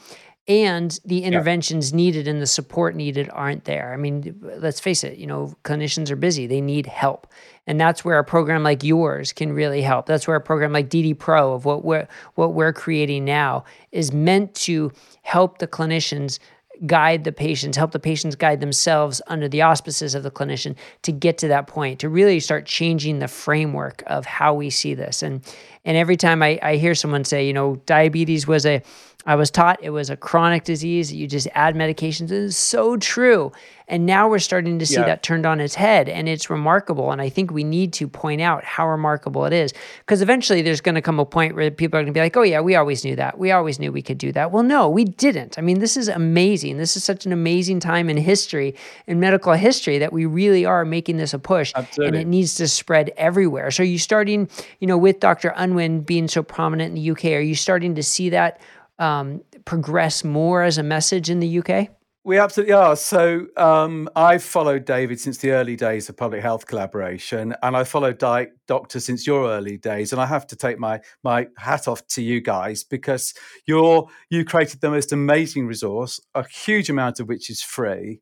[0.47, 1.97] and the interventions yeah.
[1.97, 3.93] needed and the support needed aren't there.
[3.93, 7.27] I mean, let's face it, you know, clinicians are busy, they need help.
[7.67, 10.05] And that's where a program like yours can really help.
[10.05, 14.13] That's where a program like DD Pro of what we're what we're creating now is
[14.13, 14.91] meant to
[15.23, 16.37] help the clinicians
[16.85, 21.11] guide the patients, help the patients guide themselves under the auspices of the clinician to
[21.11, 25.23] get to that point, to really start changing the framework of how we see this.
[25.23, 25.41] And
[25.85, 28.83] and every time I, I hear someone say, you know, diabetes was a
[29.25, 31.11] I was taught it was a chronic disease.
[31.11, 32.25] You just add medications.
[32.25, 33.51] It is so true.
[33.87, 35.05] And now we're starting to see yeah.
[35.05, 36.09] that turned on its head.
[36.09, 37.11] And it's remarkable.
[37.11, 39.73] And I think we need to point out how remarkable it is.
[39.99, 42.37] Because eventually there's going to come a point where people are going to be like,
[42.37, 43.37] oh, yeah, we always knew that.
[43.37, 44.51] We always knew we could do that.
[44.51, 45.57] Well, no, we didn't.
[45.57, 46.77] I mean, this is amazing.
[46.77, 48.75] This is such an amazing time in history,
[49.07, 51.71] in medical history, that we really are making this a push.
[51.75, 52.07] Absolutely.
[52.07, 53.69] And it needs to spread everywhere.
[53.71, 54.49] So are you starting,
[54.79, 55.53] you know, with Dr.
[55.55, 58.59] Unwin being so prominent in the UK, are you starting to see that?
[58.99, 61.89] Um, progress more as a message in the UK?
[62.25, 62.95] We absolutely are.
[62.95, 67.83] So um, I've followed David since the early days of public health collaboration, and I
[67.83, 70.11] followed Doctor since your early days.
[70.11, 73.35] And I have to take my my hat off to you guys because
[73.67, 78.21] you're you created the most amazing resource, a huge amount of which is free,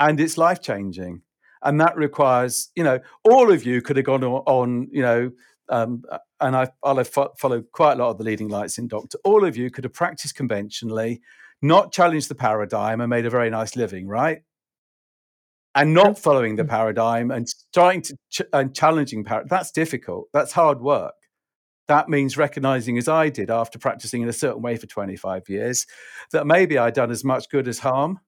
[0.00, 1.22] and it's life changing.
[1.62, 5.30] And that requires, you know, all of you could have gone on, on you know,
[5.68, 6.02] um,
[6.40, 9.18] and I, I'll followed quite a lot of the leading lights in Doctor.
[9.24, 11.20] All of you could have practiced conventionally,
[11.62, 14.42] not challenged the paradigm, and made a very nice living, right?
[15.74, 16.68] And not following the mm.
[16.68, 19.48] paradigm and trying to ch- and challenging paradigm.
[19.48, 20.28] That's difficult.
[20.32, 21.14] That's hard work.
[21.88, 25.86] That means recognizing, as I did after practicing in a certain way for 25 years,
[26.32, 28.20] that maybe I'd done as much good as harm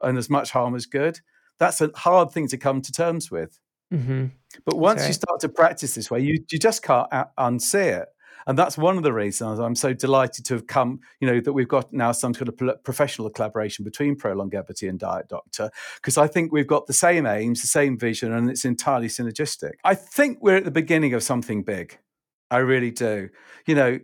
[0.00, 1.20] and as much harm as good.
[1.58, 3.58] That's a hard thing to come to terms with.
[3.92, 4.26] Mm-hmm.
[4.64, 5.08] But once right.
[5.08, 7.08] you start to practice this way, you, you just can't
[7.38, 8.08] unsee it.
[8.48, 11.52] And that's one of the reasons I'm so delighted to have come, you know, that
[11.52, 16.28] we've got now some sort of professional collaboration between ProLongevity and Diet Doctor, because I
[16.28, 19.72] think we've got the same aims, the same vision, and it's entirely synergistic.
[19.82, 21.98] I think we're at the beginning of something big.
[22.48, 23.30] I really do.
[23.66, 23.98] You know,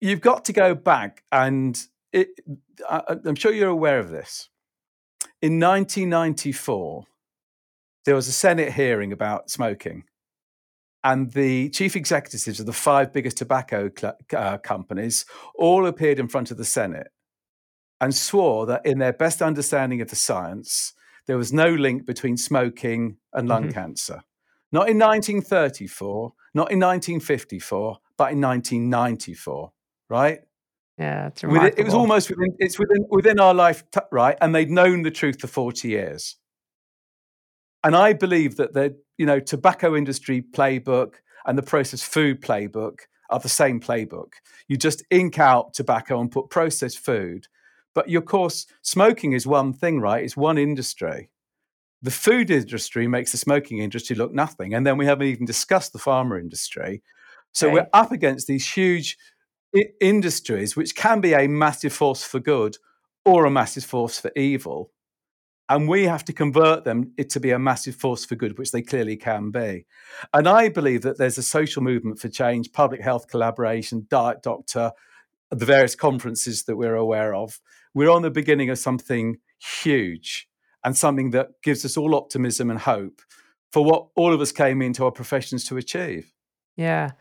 [0.00, 1.80] you've got to go back, and
[2.12, 2.30] it,
[2.88, 4.48] I, I'm sure you're aware of this.
[5.40, 7.04] In 1994,
[8.04, 10.04] there was a Senate hearing about smoking.
[11.02, 16.28] And the chief executives of the five biggest tobacco cl- uh, companies all appeared in
[16.28, 17.08] front of the Senate
[18.00, 20.94] and swore that, in their best understanding of the science,
[21.26, 23.72] there was no link between smoking and lung mm-hmm.
[23.72, 24.22] cancer.
[24.72, 29.72] Not in 1934, not in 1954, but in 1994,
[30.08, 30.40] right?
[30.98, 31.72] Yeah, it's remarkable.
[31.72, 34.36] It, it was almost within, it's within, within our life, right?
[34.40, 36.36] And they'd known the truth for 40 years.
[37.84, 41.14] And I believe that the you know tobacco industry playbook
[41.46, 44.32] and the processed food playbook are the same playbook.
[44.68, 47.46] You just ink out tobacco and put processed food.
[47.94, 50.24] But of course, smoking is one thing, right?
[50.24, 51.30] It's one industry.
[52.02, 54.74] The food industry makes the smoking industry look nothing.
[54.74, 57.02] And then we haven't even discussed the pharma industry.
[57.52, 57.74] So okay.
[57.74, 59.16] we're up against these huge
[59.76, 62.76] I- industries, which can be a massive force for good
[63.24, 64.90] or a massive force for evil
[65.68, 68.82] and we have to convert them to be a massive force for good, which they
[68.82, 69.86] clearly can be.
[70.32, 74.92] And I believe that there's a social movement for change, public health collaboration, Diet Doctor,
[75.50, 77.60] the various conferences that we're aware of.
[77.94, 80.48] We're on the beginning of something huge
[80.84, 83.22] and something that gives us all optimism and hope
[83.72, 86.32] for what all of us came into our professions to achieve.
[86.76, 87.12] Yeah.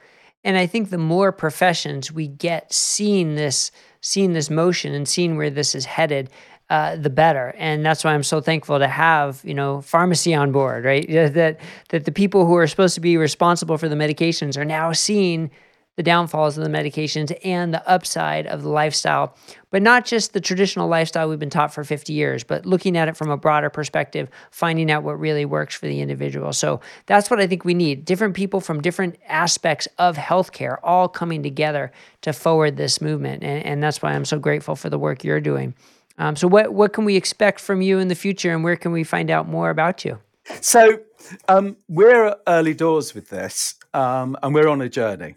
[0.44, 3.72] And I think the more professions we get seeing this,
[4.02, 6.30] seeing this motion and seeing where this is headed,
[6.70, 7.54] uh, the better.
[7.58, 11.08] And that's why I'm so thankful to have you know pharmacy on board, right?
[11.10, 11.60] That
[11.90, 15.52] that the people who are supposed to be responsible for the medications are now seeing
[15.96, 19.36] the downfalls of the medications and the upside of the lifestyle,
[19.70, 23.08] but not just the traditional lifestyle we've been taught for 50 years, but looking at
[23.08, 26.52] it from a broader perspective, finding out what really works for the individual.
[26.52, 31.08] So that's what I think we need different people from different aspects of healthcare all
[31.08, 31.92] coming together
[32.22, 33.44] to forward this movement.
[33.44, 35.76] And, and that's why I'm so grateful for the work you're doing.
[36.18, 38.92] Um, so, what, what can we expect from you in the future, and where can
[38.92, 40.20] we find out more about you?
[40.62, 41.00] So,
[41.48, 45.36] um, we're at early doors with this, um, and we're on a journey.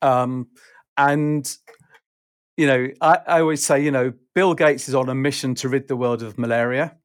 [0.00, 0.48] Um,
[0.96, 1.56] and
[2.56, 5.68] you know, I, I always say, you know, Bill Gates is on a mission to
[5.68, 6.96] rid the world of malaria.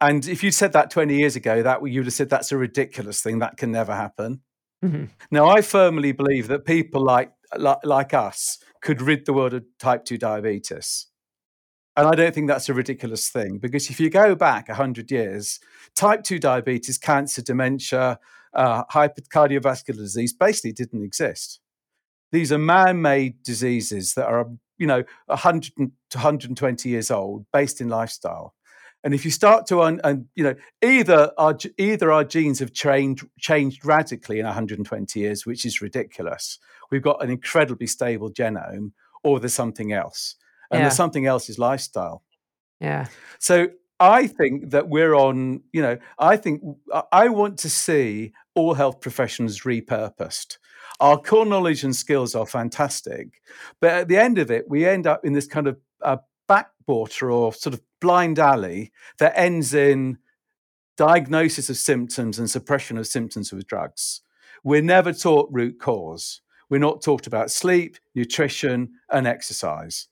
[0.00, 2.56] And if you said that 20 years ago, that you would have said that's a
[2.56, 3.40] ridiculous thing.
[3.40, 4.40] That can never happen.
[4.84, 5.04] Mm-hmm.
[5.30, 9.64] Now, I firmly believe that people like, like, like us could rid the world of
[9.78, 11.08] type 2 diabetes.
[11.94, 15.60] And I don't think that's a ridiculous thing because if you go back 100 years,
[15.94, 18.18] type 2 diabetes, cancer, dementia,
[18.54, 21.60] uh, cardiovascular disease basically didn't exist.
[22.32, 24.46] These are man-made diseases that are,
[24.78, 28.54] you know, 100 to 120 years old, based in lifestyle.
[29.04, 32.72] And if you start to, un, and you know, either our either our genes have
[32.72, 36.58] changed changed radically in 120 years, which is ridiculous.
[36.90, 38.92] We've got an incredibly stable genome,
[39.22, 40.34] or there's something else,
[40.70, 40.88] and yeah.
[40.88, 42.22] the something else is lifestyle.
[42.80, 43.06] Yeah.
[43.38, 43.68] So
[44.00, 46.62] I think that we're on, you know, I think
[47.12, 50.58] I want to see all health professions repurposed.
[51.00, 53.40] Our core knowledge and skills are fantastic,
[53.80, 56.18] but at the end of it, we end up in this kind of uh,
[56.48, 60.18] backwater or sort of blind alley that ends in
[60.96, 64.20] diagnosis of symptoms and suppression of symptoms with drugs.
[64.64, 66.40] We're never taught root cause.
[66.68, 70.08] We're not taught about sleep, nutrition, and exercise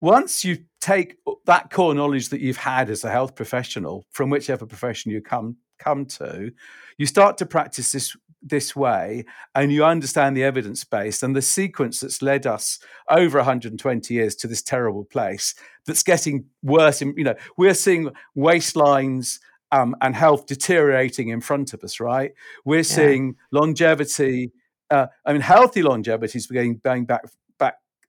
[0.00, 4.66] once you take that core knowledge that you've had as a health professional from whichever
[4.66, 6.50] profession you come come to
[6.98, 8.16] you start to practice this
[8.48, 9.24] this way
[9.54, 12.78] and you understand the evidence base and the sequence that's led us
[13.10, 15.54] over 120 years to this terrible place
[15.86, 19.38] that's getting worse in, you know we're seeing waistlines
[19.72, 22.32] um, and health deteriorating in front of us right
[22.64, 22.82] we're yeah.
[22.82, 24.52] seeing longevity
[24.90, 27.24] uh, I mean, healthy longevity is going, going back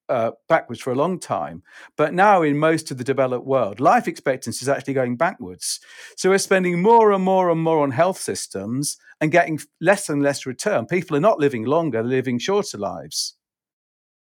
[0.10, 1.64] uh, backwards for a long time.
[1.96, 5.80] But now, in most of the developed world, life expectancy is actually going backwards.
[6.16, 10.22] So we're spending more and more and more on health systems and getting less and
[10.22, 10.86] less return.
[10.86, 13.36] People are not living longer, they're living shorter lives.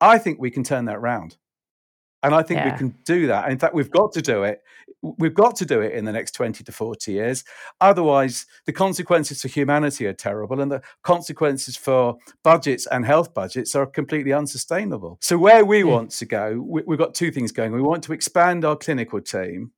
[0.00, 1.36] I think we can turn that around.
[2.24, 2.72] And I think yeah.
[2.72, 3.50] we can do that.
[3.50, 4.62] In fact, we've got to do it.
[5.02, 7.44] We've got to do it in the next 20 to 40 years.
[7.82, 13.74] Otherwise, the consequences for humanity are terrible, and the consequences for budgets and health budgets
[13.74, 15.18] are completely unsustainable.
[15.20, 15.84] So, where we yeah.
[15.84, 17.72] want to go, we've got two things going.
[17.72, 19.72] We want to expand our clinical team,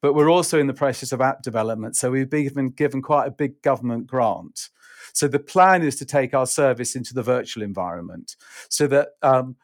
[0.00, 1.94] but we're also in the process of app development.
[1.94, 4.70] So, we've been given quite a big government grant.
[5.12, 8.34] So, the plan is to take our service into the virtual environment
[8.68, 9.54] so that um,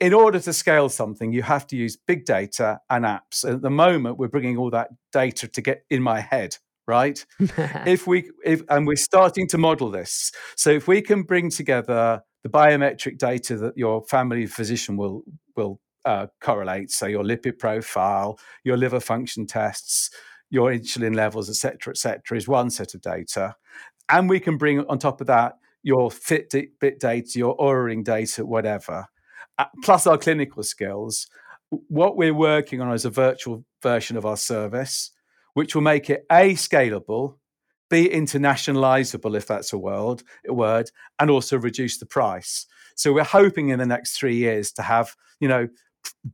[0.00, 3.44] in order to scale something, you have to use big data and apps.
[3.44, 6.56] And at the moment, we're bringing all that data to get in my head,
[6.86, 7.24] right?
[7.86, 10.32] if we, if, and we're starting to model this.
[10.56, 15.22] So if we can bring together the biometric data that your family physician will
[15.56, 20.10] will uh, correlate, so your lipid profile, your liver function tests,
[20.50, 23.54] your insulin levels, etc., etc., is one set of data,
[24.08, 29.06] and we can bring on top of that your Fitbit data, your Oura data, whatever
[29.58, 31.28] Uh, plus our clinical skills,
[31.88, 35.10] what we're working on is a virtual version of our service,
[35.54, 37.36] which will make it a scalable,
[37.90, 42.66] b internationalizable if that's a word, a word, and also reduce the price.
[42.96, 45.68] So we're hoping in the next three years to have, you know,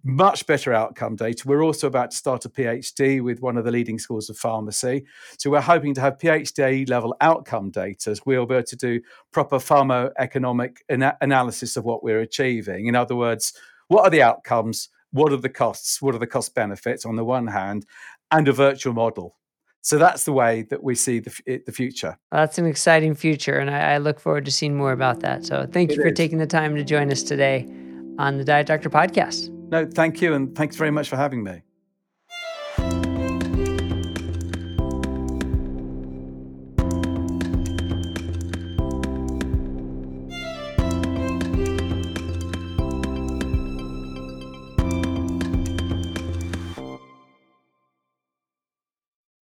[0.05, 1.45] much better outcome data.
[1.47, 5.07] We're also about to start a PhD with one of the leading schools of pharmacy.
[5.39, 8.11] So we're hoping to have PhD level outcome data.
[8.11, 9.01] As we'll be able to do
[9.33, 12.87] proper pharmacoeconomic ana- analysis of what we're achieving.
[12.87, 13.53] In other words,
[13.89, 14.91] what are the outcomes?
[15.11, 16.03] What are the costs?
[16.03, 17.87] What are the cost benefits on the one hand?
[18.31, 19.37] And a virtual model.
[19.81, 22.19] So that's the way that we see the, the future.
[22.31, 25.47] that's an exciting future, and I, I, look forward to seeing more about that.
[25.47, 26.17] So thank you for is.
[26.17, 27.67] taking the time to join us today
[28.19, 29.58] on the Diet Doctor podcast.
[29.71, 30.35] No, thank you.
[30.35, 31.63] And thanks very much for having me.